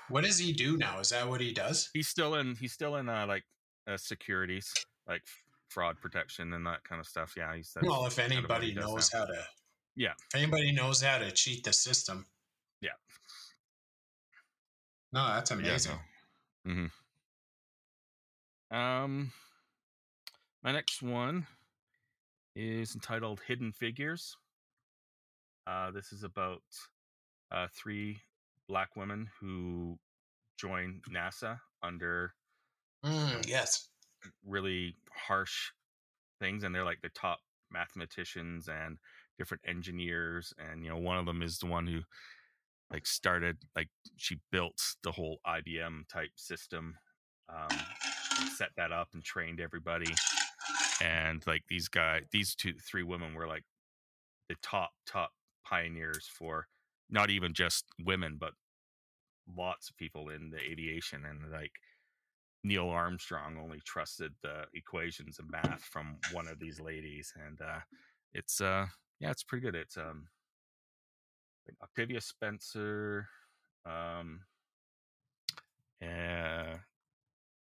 [0.09, 2.97] what does he do now is that what he does he's still in he's still
[2.97, 3.45] in uh, like
[3.87, 4.73] uh, securities
[5.07, 5.23] like
[5.69, 9.21] fraud protection and that kind of stuff yeah he's well if anybody knows now.
[9.21, 9.45] how to
[9.97, 10.13] Yeah.
[10.33, 12.25] if anybody knows how to cheat the system
[12.81, 12.97] Yeah.
[15.13, 15.99] no that's yeah, amazing
[16.65, 16.91] no.
[18.73, 18.77] Mhm.
[18.77, 19.33] um
[20.63, 21.47] my next one
[22.57, 24.37] is entitled hidden figures
[25.67, 26.63] uh this is about
[27.53, 28.19] uh three
[28.69, 29.99] black women who
[30.59, 32.35] join nasa under
[33.05, 33.89] Mm, yes.
[34.47, 35.73] really harsh
[36.41, 37.41] things and they're like the top
[37.71, 38.97] mathematicians and
[39.37, 42.01] different engineers and you know one of them is the one who
[42.91, 46.95] like started like she built the whole IBM type system
[47.51, 47.77] um
[48.57, 50.13] set that up and trained everybody
[51.03, 53.65] and like these guys these two three women were like
[54.49, 55.31] the top top
[55.65, 56.67] pioneers for
[57.11, 58.53] not even just women but
[59.57, 61.73] lots of people in the aviation and like
[62.65, 67.81] Neil Armstrong only trusted the equations and math from one of these ladies, and uh,
[68.33, 68.87] it's uh,
[69.21, 69.75] yeah, it's pretty good.
[69.75, 70.29] It's um,
[71.83, 73.29] Octavia Spencer,
[73.85, 74.41] um,
[76.03, 76.77] Uh,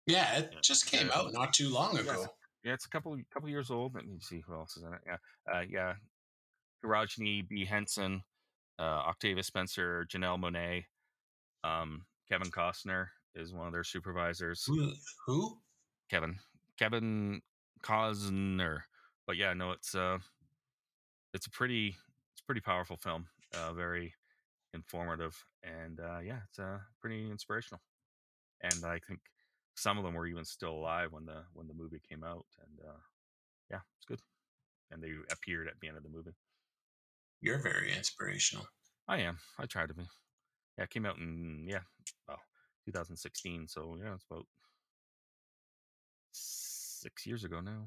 [0.06, 1.18] Yeah, it just came Yeah.
[1.18, 2.26] out not too long ago.
[2.62, 3.94] yeah, it's a couple couple years old.
[3.94, 5.00] Let me see who else is in it.
[5.06, 5.16] Yeah,
[5.52, 5.94] uh, yeah,
[6.84, 7.64] Taraji P.
[7.64, 8.22] Henson,
[8.78, 10.84] uh, Octavia Spencer, Janelle Monáe,
[11.64, 14.64] um, Kevin Costner is one of their supervisors.
[14.66, 14.92] Who?
[15.26, 15.58] Who?
[16.10, 16.38] Kevin
[16.78, 17.42] Kevin
[17.82, 18.80] Costner.
[19.26, 20.18] But yeah, no, it's uh
[21.34, 21.88] it's a pretty
[22.32, 23.26] it's a pretty powerful film.
[23.54, 24.14] Uh very
[24.74, 27.80] informative and uh yeah, it's uh pretty inspirational.
[28.62, 29.20] And I think
[29.76, 32.88] some of them were even still alive when the when the movie came out and
[32.88, 32.98] uh
[33.70, 34.20] yeah, it's good.
[34.90, 36.34] And they appeared at the end of the movie.
[37.40, 38.66] You're very inspirational.
[39.08, 39.38] I am.
[39.58, 40.02] I try to be.
[40.76, 41.80] Yeah, it came out in yeah,
[42.28, 42.38] well,
[42.86, 44.46] 2016, so yeah, it's about
[46.32, 47.86] 6 years ago now.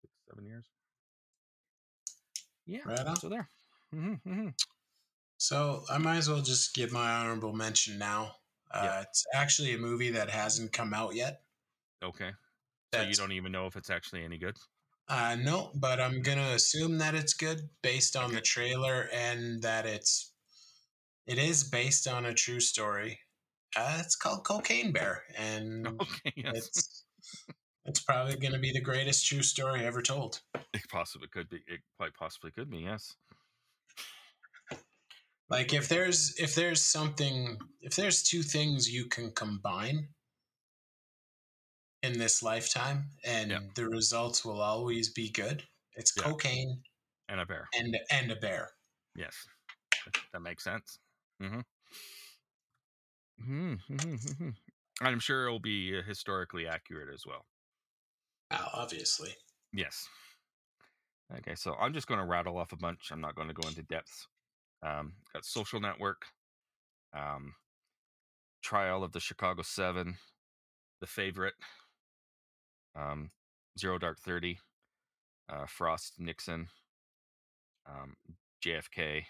[0.00, 0.64] Six, seven years.
[2.66, 2.80] Yeah.
[2.84, 3.16] Right on.
[3.16, 3.48] So there.
[3.92, 4.48] hmm hmm
[5.38, 8.36] So I might as well just give my honorable mention now.
[8.70, 9.00] Uh, Yeah.
[9.02, 11.42] It's actually a movie that hasn't come out yet.
[12.02, 12.30] Okay.
[12.94, 14.56] So you don't even know if it's actually any good.
[15.08, 19.86] Uh, no, but I'm gonna assume that it's good based on the trailer and that
[19.86, 20.32] it's
[21.26, 23.20] it is based on a true story.
[23.76, 26.32] Uh, it's called Cocaine Bear, and Okay.
[26.36, 26.56] Yes.
[26.56, 27.04] it's
[27.84, 30.40] it's probably gonna be the greatest true story ever told.
[30.74, 31.58] It possibly could be.
[31.68, 32.78] It quite possibly could be.
[32.78, 33.14] Yes.
[35.48, 40.08] Like if there's if there's something if there's two things you can combine
[42.06, 43.60] in this lifetime and Yeah.
[43.74, 46.22] the results will always be good, it's Yeah.
[46.24, 46.82] cocaine
[47.28, 47.68] And a bear.
[47.74, 48.70] and and a bear.
[49.14, 49.34] Yes.
[50.32, 50.98] That, makes sense.
[51.42, 51.60] Mm-hmm.
[53.42, 54.50] Mm-hmm.
[55.00, 57.44] I'm sure it'll be uh, historically accurate as well.
[58.52, 59.34] Oh, obviously.
[59.72, 60.06] Yes.
[61.38, 63.08] Okay, so I'm just going to rattle off a bunch.
[63.10, 64.26] I'm not going to go into depth.
[64.82, 66.26] Um, got Social Network,
[67.12, 67.54] um,
[68.62, 70.18] Trial of the Chicago Seven,
[71.00, 71.54] The Favorite,
[72.96, 73.30] um,
[73.78, 74.58] Zero Dark Thirty,
[75.48, 76.68] uh, Frost Nixon,
[77.88, 78.14] um,
[78.64, 79.24] JFK,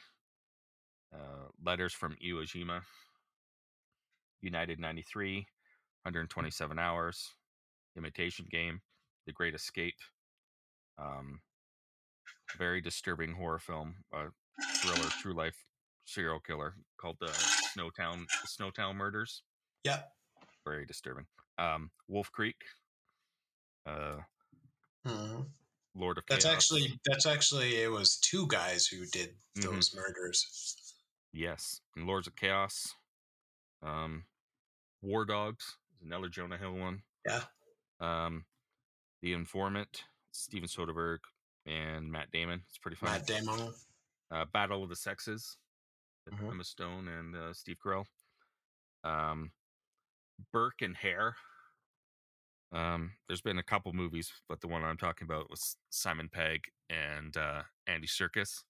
[1.15, 2.83] uh, Letters from Iwo Jima,
[4.41, 5.47] United 93,
[6.03, 7.35] 127 Hours,
[7.97, 8.81] Imitation Game,
[9.27, 9.99] The Great Escape,
[10.99, 11.41] um,
[12.57, 14.27] very disturbing horror film, uh,
[14.77, 15.57] thriller, true life
[16.05, 19.43] serial killer called the Snowtown Snowtown Murders.
[19.85, 20.09] Yep.
[20.65, 21.27] Very disturbing.
[21.59, 22.57] Um, Wolf Creek,
[23.87, 24.19] uh,
[25.07, 25.51] Mhm.
[25.95, 26.55] Lord of That's Chaos.
[26.55, 29.63] actually that's actually it was two guys who did Mhm.
[29.63, 30.77] those murders.
[31.33, 32.95] yes, and Lords of Chaos.
[33.83, 34.27] Um,
[35.03, 37.03] War Dogs, is another Jonah Hill one.
[37.27, 37.45] Yeah.
[38.01, 38.47] Um,
[39.23, 41.21] The Informant, Steven Soderbergh
[41.65, 42.63] and Matt Damon.
[42.69, 43.11] It's pretty fun.
[43.11, 43.75] Matt Damon.
[44.31, 45.57] uh, Battle of the Sexes,
[46.29, 46.51] Mhm.
[46.51, 48.07] Emma Stone and uh, Steve Carell.
[49.05, 49.53] Um,
[50.53, 51.37] Burke and Hare.
[52.77, 56.61] Um, there's been a couple movies, but the one I'm talking about was Simon Pegg
[56.91, 58.63] and uh, Andy Serkis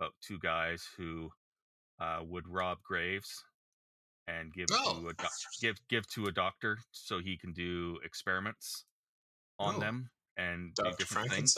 [0.00, 1.30] about two guys who
[2.00, 3.44] uh, would rob graves
[4.26, 5.00] and give Oh.
[5.02, 5.30] to a doc-
[5.60, 8.86] give give to a doctor so he can do experiments
[9.58, 9.80] on Oh.
[9.80, 10.96] them and do Dr.
[10.96, 11.54] different things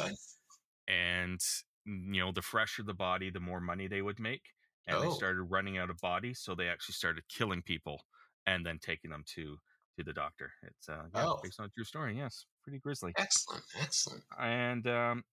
[0.88, 1.40] and
[1.86, 4.42] you know the fresher the body the more money they would make
[4.86, 5.14] and they Oh.
[5.14, 8.02] started running out of bodies so they actually started killing people
[8.46, 9.56] and then taking them to
[9.96, 11.40] to the doctor it's uh yeah, Oh.
[11.42, 14.22] based on a true story yes pretty grisly Excellent, excellent.
[14.38, 15.24] and um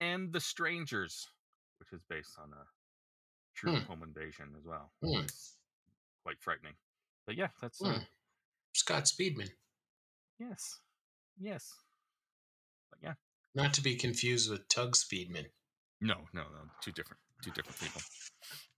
[0.00, 1.26] and the strangers
[1.78, 2.64] which is based on a
[3.56, 3.84] true Hmm.
[3.86, 5.26] home invasion as well Hmm.
[6.22, 6.74] quite frightening
[7.26, 7.98] but yeah that's uh, Hmm.
[8.74, 9.48] Scott Speedman,
[10.38, 10.78] yes
[11.40, 11.72] yes
[12.90, 13.14] but yeah
[13.54, 15.46] not to be confused with Tugg Speedman.
[16.00, 18.00] no no no two different two different people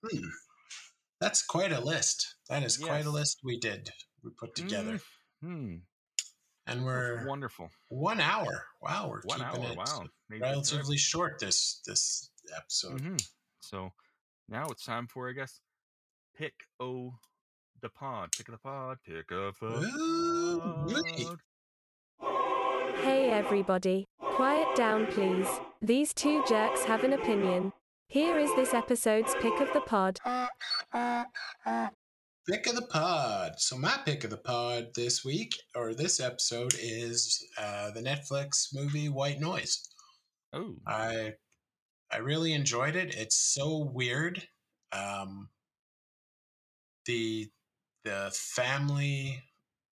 [0.09, 0.29] Hmm.
[1.19, 2.35] That's quite a list.
[2.51, 3.89] That is quite a list we did.
[4.27, 4.99] We put together,
[5.41, 5.77] hmm
[6.67, 8.65] and we're wonderful one hour.
[8.83, 13.01] Wow, we're one keeping hour it wow Made it relatively short this this episode.
[13.01, 13.17] hmm
[13.61, 13.93] So
[14.49, 15.61] now it's time for, I guess,
[16.37, 17.15] pick o
[17.81, 18.31] the pod.
[18.37, 18.99] Pick of the pod.
[19.07, 19.87] Pick of the
[21.15, 21.39] pod.
[23.05, 25.47] Hey everybody, quiet down please.
[25.81, 27.73] These two jerks have an opinion.
[28.09, 30.19] Here is this episode's pick of the pod.
[32.49, 33.55] Pick of the pod.
[33.59, 38.69] So my pick of the pod this week or this episode is uh, the Netflix
[38.73, 39.83] movie White Noise.
[40.53, 41.33] Oh, I
[42.13, 43.17] I really enjoyed it.
[43.17, 44.47] It's so weird.
[44.93, 45.49] Um,
[47.05, 47.49] the
[48.05, 49.43] the family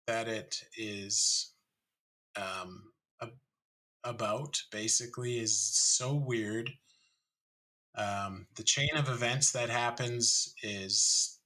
[0.08, 1.54] that it is
[2.36, 2.91] um,
[3.22, 3.38] ab-
[4.04, 6.72] about basically is so weird.
[7.93, 11.38] Um, the chain of events that happens is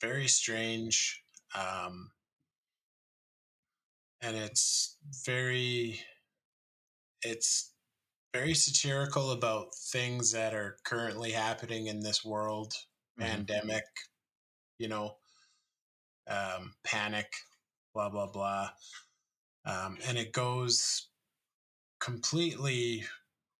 [0.00, 1.22] very strange.
[1.54, 2.10] um,
[4.20, 6.00] and it's very
[7.22, 7.72] it's
[8.32, 12.74] very satirical about things that are currently happening in this world
[13.18, 13.22] Mhm.
[13.22, 13.84] pandemic
[14.78, 15.18] you know
[16.26, 17.32] um, panic
[17.94, 18.70] blah blah blah
[19.64, 21.08] um, and it goes
[22.00, 23.04] completely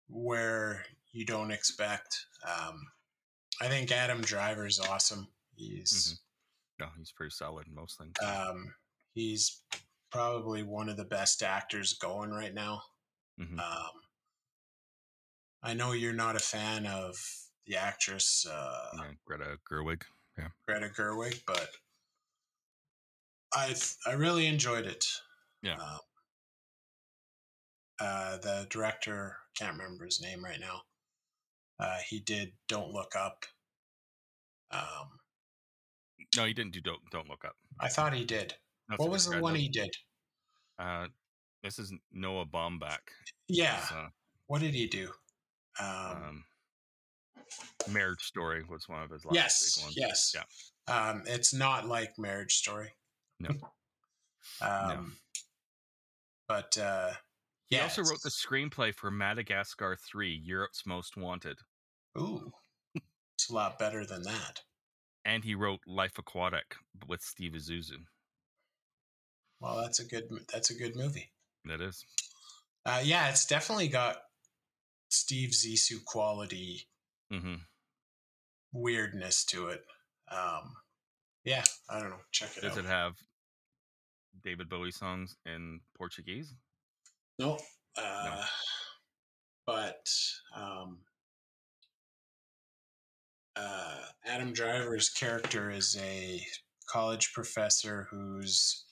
[0.09, 2.87] where you don't expect um,
[3.61, 6.20] i think adam driver's awesome he's
[6.78, 8.14] No, he's pretty solid in most things.
[8.24, 8.74] um,
[9.14, 9.62] he's
[10.10, 12.82] probably one of the best actors going right now.
[13.40, 13.58] Mhm.
[13.58, 13.90] Um,
[15.62, 17.16] I know you're not a fan of
[17.66, 20.02] the actress uh, yeah, Greta Gerwig.
[20.38, 21.70] Yeah, Greta Gerwig, but
[23.52, 23.74] I
[24.06, 25.04] I really enjoyed it.
[25.62, 25.76] Yeah.
[25.76, 26.00] Um,
[27.98, 30.82] uh, the director can't remember his name right now.
[31.80, 33.44] Uh, he did Don't Look Up.
[34.70, 35.18] Um,
[36.36, 37.54] No, he didn't do Don't Don't Look Up.
[37.80, 38.54] I thought he did.
[38.96, 39.90] What was the one he did?
[40.78, 41.06] Uh,
[41.62, 42.98] this is Noah Baumbach.
[43.48, 43.80] Yeah.
[43.92, 44.08] Uh,
[44.46, 45.10] What did he do?
[45.80, 46.44] Um, um,
[47.90, 49.94] Marriage Story was one of his last yes, big ones.
[49.96, 50.34] yes.
[50.34, 51.08] Yeah.
[51.10, 52.92] Um, it's not like Marriage Story.
[53.40, 53.50] No.
[54.60, 55.16] um,
[56.48, 57.12] But uh,
[57.68, 61.58] He also wrote the screenplay for Madagascar 3, Europe's Most Wanted.
[62.18, 62.52] Ooh,
[62.94, 64.60] it's a lot better than that.
[65.26, 66.76] And he wrote Life Aquatic
[67.08, 68.04] with Steve Zissou.
[69.60, 70.24] Well, that's a good.
[70.52, 71.30] That's a good movie.
[71.64, 72.04] That is.
[72.84, 74.18] Uh, yeah, it's definitely got
[75.08, 76.86] Steve Zissou quality
[77.30, 77.56] hmm
[78.72, 79.82] weirdness to it.
[80.30, 80.74] Um,
[81.44, 82.20] yeah, I don't know.
[82.30, 82.78] Check it Does out.
[82.78, 83.14] it have
[84.44, 86.54] David Bowie songs in Portuguese?
[87.38, 87.58] No,
[87.96, 88.44] uh,
[89.66, 90.06] but
[90.54, 90.98] um,
[93.56, 93.95] uh,
[94.26, 96.44] Adam Driver's character is a
[96.88, 98.84] college professor who's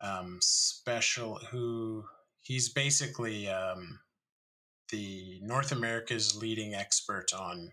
[0.00, 1.38] um, special.
[1.50, 2.04] Who
[2.40, 4.00] he's basically um,
[4.90, 7.70] the North America's leading expert on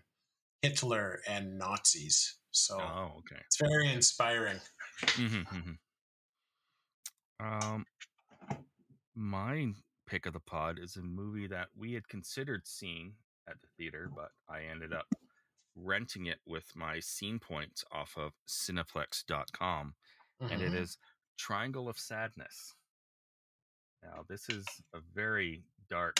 [0.62, 2.36] Hitler and Nazis.
[2.52, 3.40] So Oh, okay.
[3.46, 4.60] it's very inspiring.
[5.08, 5.42] hmm
[7.40, 7.84] Um,
[9.14, 9.72] my
[10.06, 13.14] pick of the pod is a movie that we had considered seeing
[13.48, 15.06] at the theater, but I ended up
[15.74, 19.96] renting it with my scene points off of Cineplex.com,
[20.48, 20.74] and it Mhm.
[20.74, 20.98] is
[21.36, 22.74] Triangle of Sadness.
[24.02, 26.16] Now, this is a very dark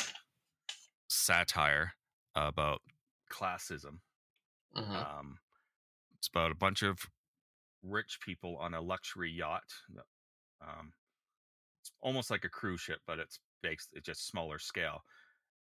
[1.09, 1.95] satire
[2.35, 2.83] about
[3.31, 4.01] classism.
[4.75, 5.07] Mhm.
[5.07, 5.41] Um,
[6.15, 7.11] it's about a bunch of
[7.83, 9.73] rich people on a luxury yacht.
[10.61, 10.95] Um,
[11.81, 15.05] it's almost like a cruise ship, but it's based it's just smaller scale.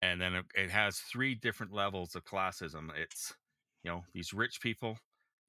[0.02, 2.94] And then it, it has three different levels of classism.
[2.96, 3.34] It's
[3.84, 4.98] you know these rich people.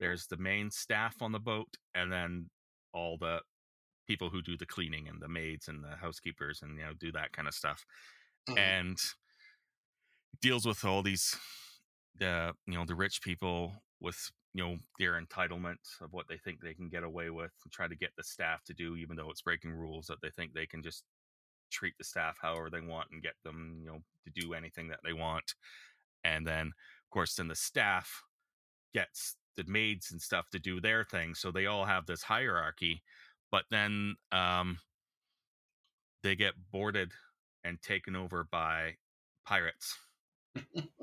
[0.01, 2.51] There's the main staff on the boat, and then
[2.93, 3.43] all the
[4.07, 7.13] people who do the cleaning and the maids and the housekeepers and you know do
[7.13, 7.85] that kind of stuff
[8.49, 8.57] Mhm.
[8.59, 8.99] and
[10.41, 11.37] deals with all these
[12.17, 16.61] the you know the rich people with you know their entitlement of what they think
[16.61, 19.31] they can get away with and try to get the staff to do even though
[19.31, 21.05] it's breaking rules that they think they can just
[21.71, 25.01] treat the staff however they want and get them you know to do anything that
[25.05, 25.55] they want
[26.25, 26.73] and then
[27.15, 28.25] course then the staff
[28.95, 33.03] gets the maids and stuff to do their thing so they all have this hierarchy
[33.51, 34.79] but then um
[36.23, 37.13] they get boarded
[37.63, 38.97] and taken over by
[39.45, 39.99] pirates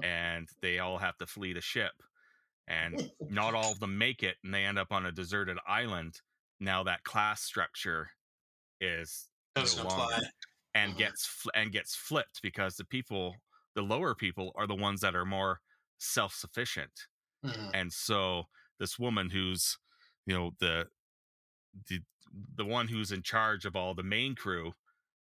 [0.01, 1.93] and they all have to flee the ship
[2.67, 6.21] and not all of them make it and they end up on a deserted island
[6.59, 8.09] now that class structure
[8.81, 10.09] is no
[10.73, 10.97] and Mhm.
[10.97, 13.35] gets fl- and gets flipped because the people
[13.75, 15.61] the lower people are the ones that are more
[16.01, 17.07] self-sufficient.
[17.45, 17.71] Mhm.
[17.73, 18.43] and so
[18.79, 19.77] this woman who's
[20.27, 20.87] you know the
[21.89, 21.99] the
[22.55, 24.73] the one who's in charge of all the main crew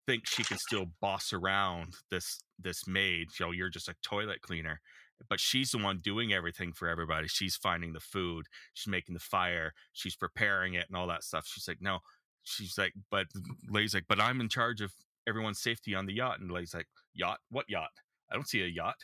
[0.07, 4.41] thinks she can still boss around this this maid you know you're just a toilet
[4.41, 4.81] cleaner.
[5.29, 7.27] But she's the one doing everything for everybody.
[7.27, 11.47] She's finding the food she's making the fire she's preparing it and all that stuff.
[11.47, 11.99] She's like no
[12.43, 13.27] she's like but
[13.69, 14.93] lady's like but i'm in charge of
[15.27, 16.39] everyone's safety on the yacht.
[16.39, 17.39] And lady's like yacht?
[17.49, 17.91] What yacht?
[18.31, 18.97] I don't see a yacht.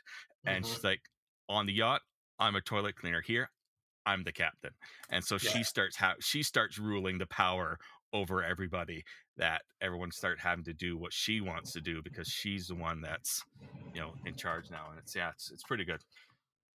[0.45, 0.67] And Mhm.
[0.69, 1.01] she's like
[1.51, 2.01] on the yacht
[2.39, 3.49] i'm a toilet cleaner here
[4.05, 4.71] i'm the captain.
[5.11, 5.51] And so Yeah.
[5.51, 7.77] she starts ha- she starts ruling the power
[8.13, 9.03] over everybody
[9.37, 13.01] that everyone start having to do what she wants to do because she's the one
[13.01, 13.43] that's
[13.93, 16.01] you know in charge now and it's yeah it's, it's pretty good.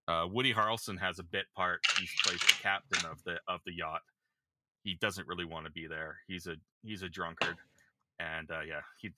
[0.09, 3.74] Uh, woody harrelson has a bit part he plays the captain of the of the
[3.74, 4.03] yacht.
[4.85, 6.55] He doesn't really want to be there he's a
[6.85, 7.57] he's a drunkard
[8.20, 9.11] and uh, yeah he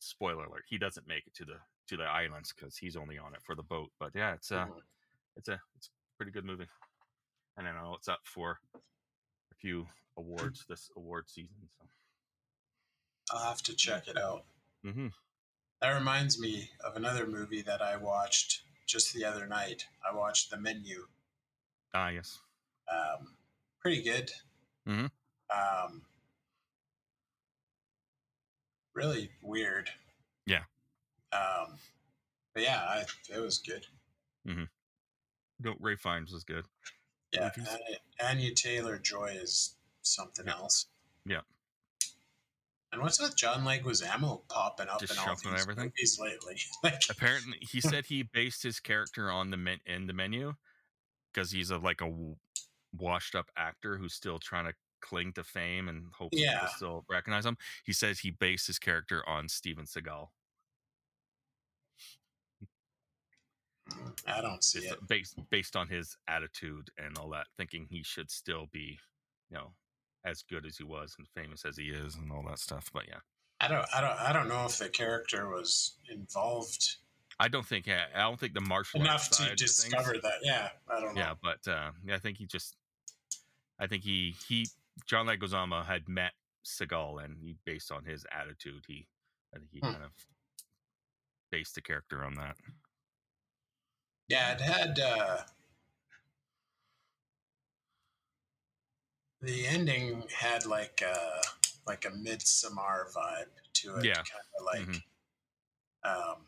[0.00, 1.56] spoiler alert he doesn't make it to the
[1.88, 4.66] to the islands because he's only on it for the boat but yeah it's uh
[4.66, 4.80] Mhm.
[5.36, 6.66] it's a it's a pretty good movie
[7.56, 9.86] and i know it's up for a few
[10.16, 11.56] awards this award season.
[11.78, 11.84] So.
[13.30, 14.44] I'll have to check it out.
[14.82, 15.08] hmm
[15.80, 19.86] That reminds me of another movie that I watched just the other night.
[20.08, 21.06] I watched The Menu.
[21.94, 22.40] Ah, yes.
[22.90, 23.34] Um,
[23.80, 24.30] pretty good.
[24.86, 25.10] Mhm.
[25.50, 26.04] Um,
[28.94, 29.90] really weird.
[31.32, 31.78] Um,
[32.54, 33.04] but yeah, I,
[33.34, 33.86] it was good.
[34.46, 34.64] Mm-hmm.
[35.60, 36.64] No, Ralph Fiennes was good.
[37.32, 37.50] Yeah.
[38.22, 40.52] Anya, Taylor Joy is something Yeah.
[40.54, 40.86] else.
[41.24, 41.40] Yeah.
[42.92, 45.84] And what's with John Leguizamo popping up Just in all these everything?
[45.84, 46.56] movies lately?
[46.84, 50.54] like, Apparently, he said he based his character on the men- in the menu
[51.32, 52.12] because he's a like a
[52.98, 56.52] washed up actor who's still trying to cling to fame and hopes Yeah.
[56.54, 57.56] people still recognize him.
[57.82, 60.28] He says he based his character on Steven Seagal.
[64.26, 65.06] I don't see it.
[65.08, 68.98] based based on his attitude and all that, thinking he should still be,
[69.50, 69.72] you know,
[70.24, 72.90] as good as he was and famous as he is and all that stuff.
[72.92, 73.20] But yeah,
[73.60, 73.86] I don't.
[73.94, 74.20] I don't.
[74.20, 76.96] I don't know if the character was involved
[77.40, 80.34] I don't think I don't think the martial enough to discover that.
[80.42, 81.20] Yeah, I don't know.
[81.20, 82.76] Yeah, but uh, yeah, I think he just,
[83.80, 84.66] I think he he
[85.06, 86.32] John Leguizamo had met
[86.64, 89.08] Seagal, and he based on his attitude, he
[89.54, 89.92] I think he Hmm.
[89.92, 90.10] kind of
[91.50, 92.56] based the character on that.
[94.32, 95.42] Yeah, it had uh,
[99.42, 101.42] the ending had like a
[101.86, 104.06] like a midsummer vibe to it.
[104.06, 104.14] Yeah.
[104.14, 105.02] kind of like Mhm.
[106.04, 106.46] um,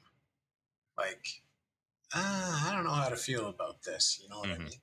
[0.97, 1.43] like
[2.15, 4.19] uh, I don't know how to feel about this.
[4.23, 4.71] You know what I Mhm.
[4.71, 4.81] mean?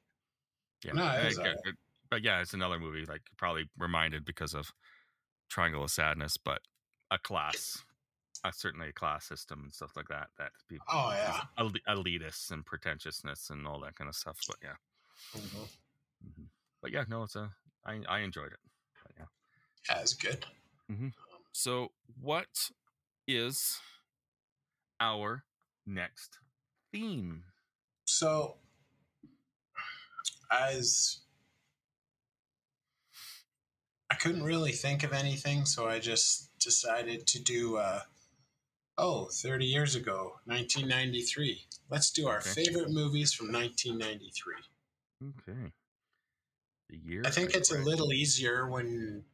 [0.84, 1.58] Yeah, No, it I was get
[2.12, 4.72] but yeah, it's another movie like probably reminded because of
[5.50, 6.62] Triangle of Sadness, but
[7.10, 7.84] a class,
[8.44, 10.30] uh, certainly a class system and stuff like that.
[10.38, 11.42] That people, Oh yeah.
[11.58, 14.40] el- elitists and pretentiousness and all that kind of stuff.
[14.48, 14.76] But yeah,
[15.40, 15.68] Mhm.
[16.24, 16.44] hmm
[16.82, 17.52] but yeah, no, it's a
[17.86, 18.60] I I enjoyed it.
[19.04, 19.26] But yeah.
[19.90, 20.46] That's good.
[21.54, 21.92] So,
[22.22, 22.70] what
[23.28, 23.80] is
[25.00, 25.44] our
[25.86, 26.38] next
[26.92, 27.44] theme?
[28.06, 28.58] So,
[30.52, 31.20] as
[34.10, 38.02] I couldn't really think of anything, so I just decided to do, uh,
[39.02, 41.66] oh, 30 years ago, 1993.
[41.90, 42.64] Let's do our Okay.
[42.64, 44.56] favorite movies from 1993.
[45.22, 45.74] Okay.
[46.90, 47.24] The year.
[47.26, 49.26] I think it's a little easier when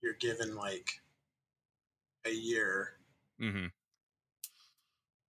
[0.00, 0.88] you're given like
[2.24, 3.00] a year,
[3.40, 3.72] Mhm.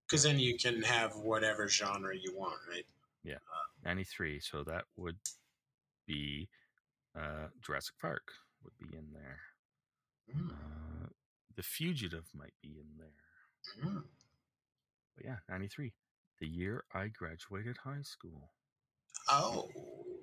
[0.05, 2.85] because then you can have whatever genre you want, right?
[3.23, 3.39] Yeah,
[3.83, 4.39] 93.
[4.39, 5.19] So that would
[6.05, 6.49] be
[7.15, 9.41] uh, Jurassic Park would be in there.
[10.29, 11.09] Mm, Uh,
[11.55, 13.28] the Fugitive might be in there.
[13.83, 14.03] Mm.
[15.15, 15.93] But yeah, 93.
[16.39, 18.51] The year I graduated high school.
[19.29, 19.67] Oh,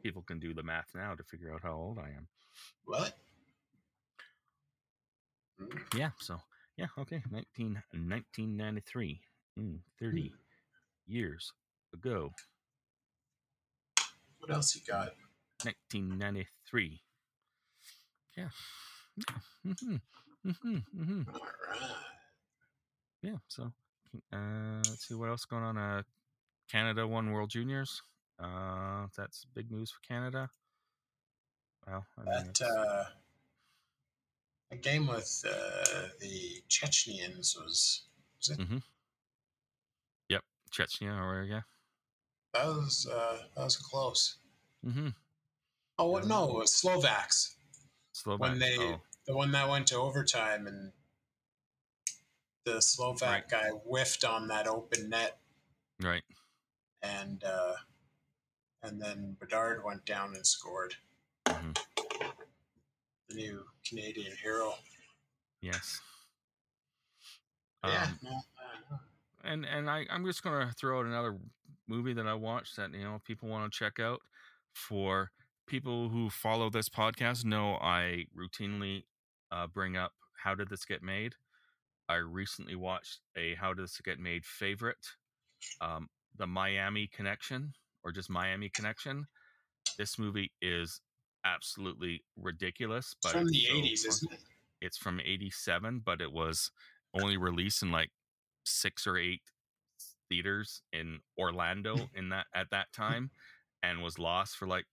[0.02, 2.28] People can do the math now to figure out how old I am.
[2.84, 3.16] what?
[5.60, 5.96] Mm.
[5.98, 6.38] Yeah, so
[6.76, 7.22] yeah, okay.
[7.30, 9.20] 19, 1993.
[9.58, 10.32] Mm, 30
[11.06, 11.52] years
[11.94, 12.32] ago.
[14.38, 15.14] What else you got?
[15.64, 17.00] 1993.
[18.36, 18.48] Yeah.
[19.16, 19.34] Yeah.
[19.64, 19.96] hmm
[20.46, 20.76] Mm-hmm.
[20.76, 21.22] Mm-hmm.
[21.34, 22.05] All right.
[23.22, 23.36] Yeah.
[23.48, 23.72] So,
[24.32, 25.78] uh, let's see what else going on.
[25.78, 26.02] Uh,
[26.70, 28.02] Canada won World Juniors.
[28.38, 30.48] Uh, that's big news for Canada.
[31.86, 33.04] Well, I mean, That uh,
[34.72, 38.02] a game with uh, the Chechnyans was,
[38.38, 38.58] was it?
[38.58, 38.82] Mhm.
[40.76, 41.62] Chechnya or yeah.
[42.52, 44.36] that was uh, that was close.
[44.86, 45.08] Mm-hmm.
[45.98, 47.56] Oh what- no, Slovaks.
[48.12, 48.40] Slovak.
[48.40, 50.92] When they oh, the one that went to overtime and
[52.66, 53.48] the Slovak Right.
[53.48, 55.38] guy whiffed on that open net
[56.02, 56.22] right.
[57.00, 57.74] and uh,
[58.82, 60.96] and then Bedard went down and scored.
[61.48, 61.72] hmm
[63.28, 64.74] The new Canadian hero.
[65.62, 66.00] Yes.
[67.84, 68.04] yeah.
[68.04, 68.42] Um, no,
[69.44, 71.38] and and I, I'm just gonna throw out another
[71.88, 74.20] movie that I watched that you know people want to check out.
[74.74, 75.30] For
[75.66, 79.04] people who follow this podcast, know I routinely
[79.50, 80.12] uh, bring up
[80.44, 81.34] how did this get made.
[82.08, 84.96] I recently watched a how did this get made favorite,
[85.80, 87.72] um, the Miami Connection
[88.04, 89.26] or just Miami Connection.
[89.98, 91.00] This movie is
[91.44, 94.10] absolutely ridiculous, but from it's the so eighties, fun.
[94.12, 94.40] isn't it?
[94.80, 96.70] it's from 87 but it was
[97.14, 98.10] only released in like
[98.64, 99.40] six or eight
[100.28, 103.30] theaters in orlando in that at that time
[103.82, 104.84] and was lost for like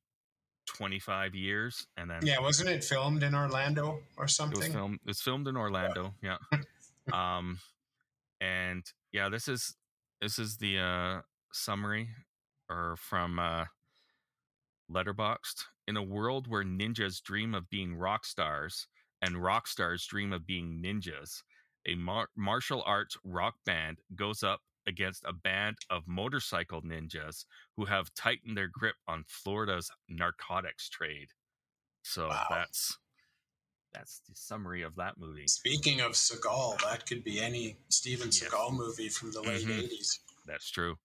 [0.67, 4.99] 25 years and then Yeah, wasn't it filmed in Orlando or something it was filmed
[5.03, 6.37] it was filmed in orlando yeah
[7.11, 7.59] um
[8.41, 9.75] and yeah this is
[10.21, 11.21] this is the uh
[11.51, 12.09] summary
[12.69, 13.65] or from uh
[14.89, 18.87] Letterboxd in a world where ninjas dream of being rock stars
[19.21, 21.43] and rock stars dream of being ninjas,
[21.85, 27.85] a mar- martial arts rock band goes up against a band of motorcycle ninjas who
[27.85, 31.29] have tightened their grip on Florida's narcotics trade.
[32.03, 32.47] So Wow.
[32.47, 32.97] that's
[33.93, 35.47] that's the summary of that movie.
[35.47, 38.39] Speaking of Seagal, that could be any Steven Yes.
[38.43, 39.83] Seagal movie from the late Mhm.
[39.83, 40.19] 80s.
[40.45, 40.97] That's true.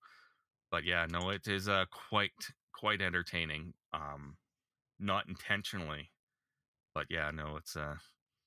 [0.70, 2.32] But yeah, no, it is uh quite
[2.72, 3.74] quite entertaining.
[3.92, 4.36] Um
[4.98, 6.12] not intentionally.
[6.94, 7.96] But yeah, no, it's uh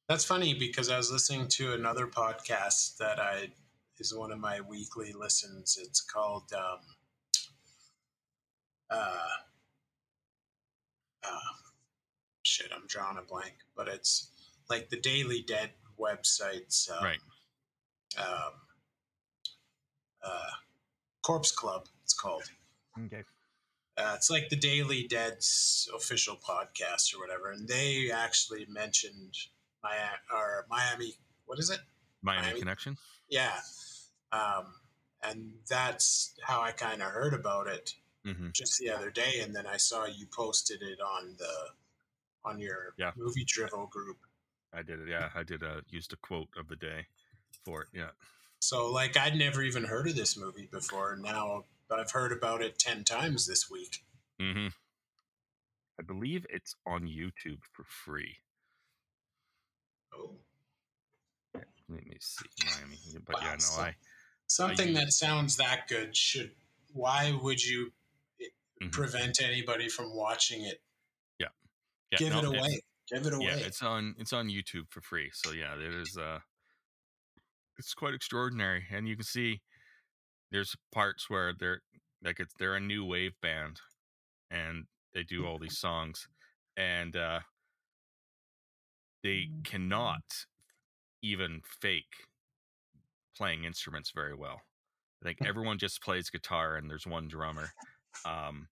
[0.09, 3.53] That's funny because I was listening to another podcast that I
[3.99, 5.77] is one of my weekly listens.
[5.79, 6.79] It's called um,
[8.89, 9.29] uh,
[11.23, 11.39] uh,
[12.43, 12.71] shit.
[12.75, 14.30] I'm drawing a blank, but it's
[14.71, 15.69] like the Daily Dead
[15.99, 17.19] website's um, Right.
[18.17, 18.53] Um,
[20.23, 20.49] uh,
[21.21, 21.85] Corpse Club.
[22.03, 22.43] It's called.
[23.05, 23.23] okay.
[23.97, 29.35] Uh, it's like the Daily Dead's official podcast or whatever, and they actually mentioned
[29.83, 29.95] my
[30.33, 31.13] or Miami.
[31.45, 31.79] What is it?
[32.23, 32.59] Miami, Miami?
[32.59, 32.97] Connection.
[33.29, 33.53] Yeah,
[34.31, 34.67] um,
[35.21, 37.93] and that's how I kind of heard about it
[38.23, 41.53] hmm just the other day, and then I saw you posted it on the
[42.45, 43.11] on your Yeah.
[43.17, 44.17] movie drivel group.
[44.73, 45.09] I did it.
[45.09, 47.07] Yeah, I did uh used a quote of the day
[47.63, 47.87] for it.
[47.93, 48.11] Yeah.
[48.59, 51.15] So like I'd never even heard of this movie before.
[51.19, 54.03] Now I've heard about it ten times this week.
[54.39, 54.67] hmm
[55.99, 58.37] I believe it's on YouTube for free.
[60.13, 60.31] Oh.
[61.53, 62.97] Let me see, Miami.
[63.25, 63.95] But yeah, no, so- I
[64.47, 66.55] Something you- that sounds that good should.
[66.93, 67.93] Why would you
[68.81, 68.91] Mhm.
[68.91, 70.81] prevent anybody from watching it?
[71.39, 72.81] yeah, Give no, it away.
[73.11, 73.45] Give it away.
[73.45, 75.29] Yeah, it's on it's on YouTube for free.
[75.33, 76.39] So yeah, it is uh
[77.77, 78.85] it's quite extraordinary.
[78.91, 79.61] And you can see
[80.51, 81.81] there's parts where they're
[82.23, 83.81] like it's they're a new wave band
[84.49, 86.27] and they do all these songs
[86.77, 87.39] and uh
[89.23, 90.23] they cannot
[91.21, 92.27] even fake
[93.35, 94.61] playing instruments very well.
[95.21, 97.69] I think everyone just plays guitar and there's one drummer.
[98.25, 98.67] Um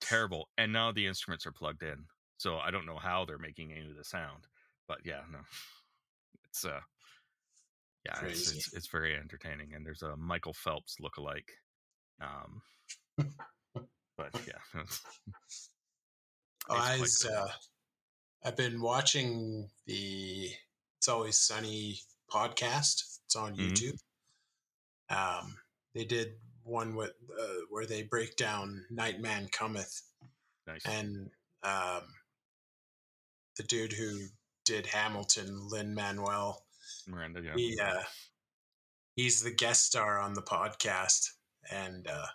[0.00, 0.48] terrible.
[0.58, 2.06] And now the instruments are plugged in.
[2.44, 4.46] So I don't know how they're making any of the sound.
[4.86, 5.38] But yeah, no.
[6.50, 6.80] It's uh
[8.04, 9.72] yeah, it's, it's it's very entertaining.
[9.74, 11.48] And there's a Michael Phelps lookalike.
[12.20, 12.60] Um
[14.18, 14.82] but yeah.
[16.68, 17.48] Oh, I was, uh,
[18.44, 20.50] I've been watching the
[20.98, 21.98] It's Always Sunny
[22.30, 23.20] podcast.
[23.24, 23.72] It's on Mhm.
[23.72, 23.98] YouTube.
[25.14, 25.56] Um,
[25.94, 30.02] they did one with uh, where they break down Nightman Cometh,
[30.66, 30.84] nice.
[30.86, 31.30] and
[31.62, 32.02] um,
[33.56, 34.18] the dude who
[34.64, 36.64] did Hamilton, Lin Manuel,
[37.06, 37.52] Miranda, yeah.
[37.56, 38.02] he uh,
[39.16, 41.28] he's the guest star on the podcast,
[41.70, 42.26] and uh,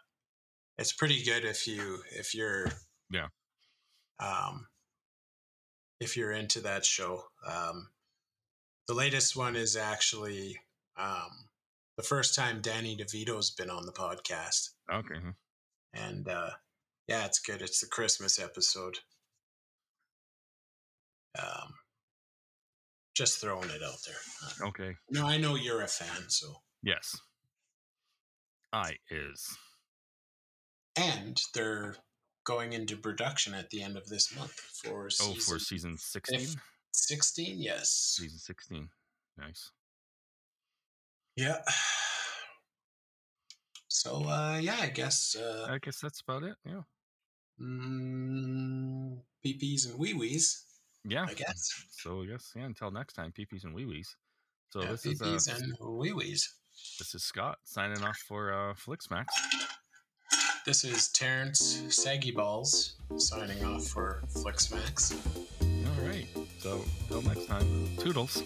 [0.78, 2.68] it's pretty good if you if you're
[3.12, 3.28] Yeah.
[4.20, 4.68] um,
[6.00, 7.24] if you're into that show.
[7.46, 7.90] Um,
[8.88, 10.60] the latest one is actually
[10.98, 11.50] um,
[11.98, 15.20] the first time Danny DeVito's been on the podcast, Okay.
[15.94, 16.52] and uh,
[17.08, 17.62] yeah, it's good.
[17.62, 19.00] It's the Christmas episode.
[21.38, 21.74] Um,
[23.16, 24.68] just throwing it out there.
[24.70, 24.96] Okay.
[25.10, 26.48] No, I know you're a fan, so.
[26.82, 27.16] Yes.
[28.72, 29.58] I is.
[30.98, 31.96] And they're
[32.46, 36.48] going into production at the end of this month for Oh, season for season 16?
[36.92, 37.60] 16.
[37.60, 38.16] Yes.
[38.18, 38.90] Season 16.
[39.38, 39.72] Nice.
[41.36, 41.58] Yeah.
[43.88, 46.56] So, uh, yeah, I guess uh, I guess that's about it.
[46.66, 46.82] Yeah.
[47.60, 50.64] mm, peepees and wee wees.
[51.06, 51.26] Yeah.
[51.28, 51.86] I guess.
[51.92, 52.66] So I guess yeah.
[52.66, 54.16] Until next time, peepees and wee wees.
[54.72, 56.54] So yeah, this is uh, and wee wees.
[57.00, 59.26] this is Scott signing off for uh, Flixmax.
[60.66, 65.16] This is Terrence Saggy Balls signing off for Flixmax.
[65.62, 66.28] All right.
[66.60, 68.44] So until next time, toodles.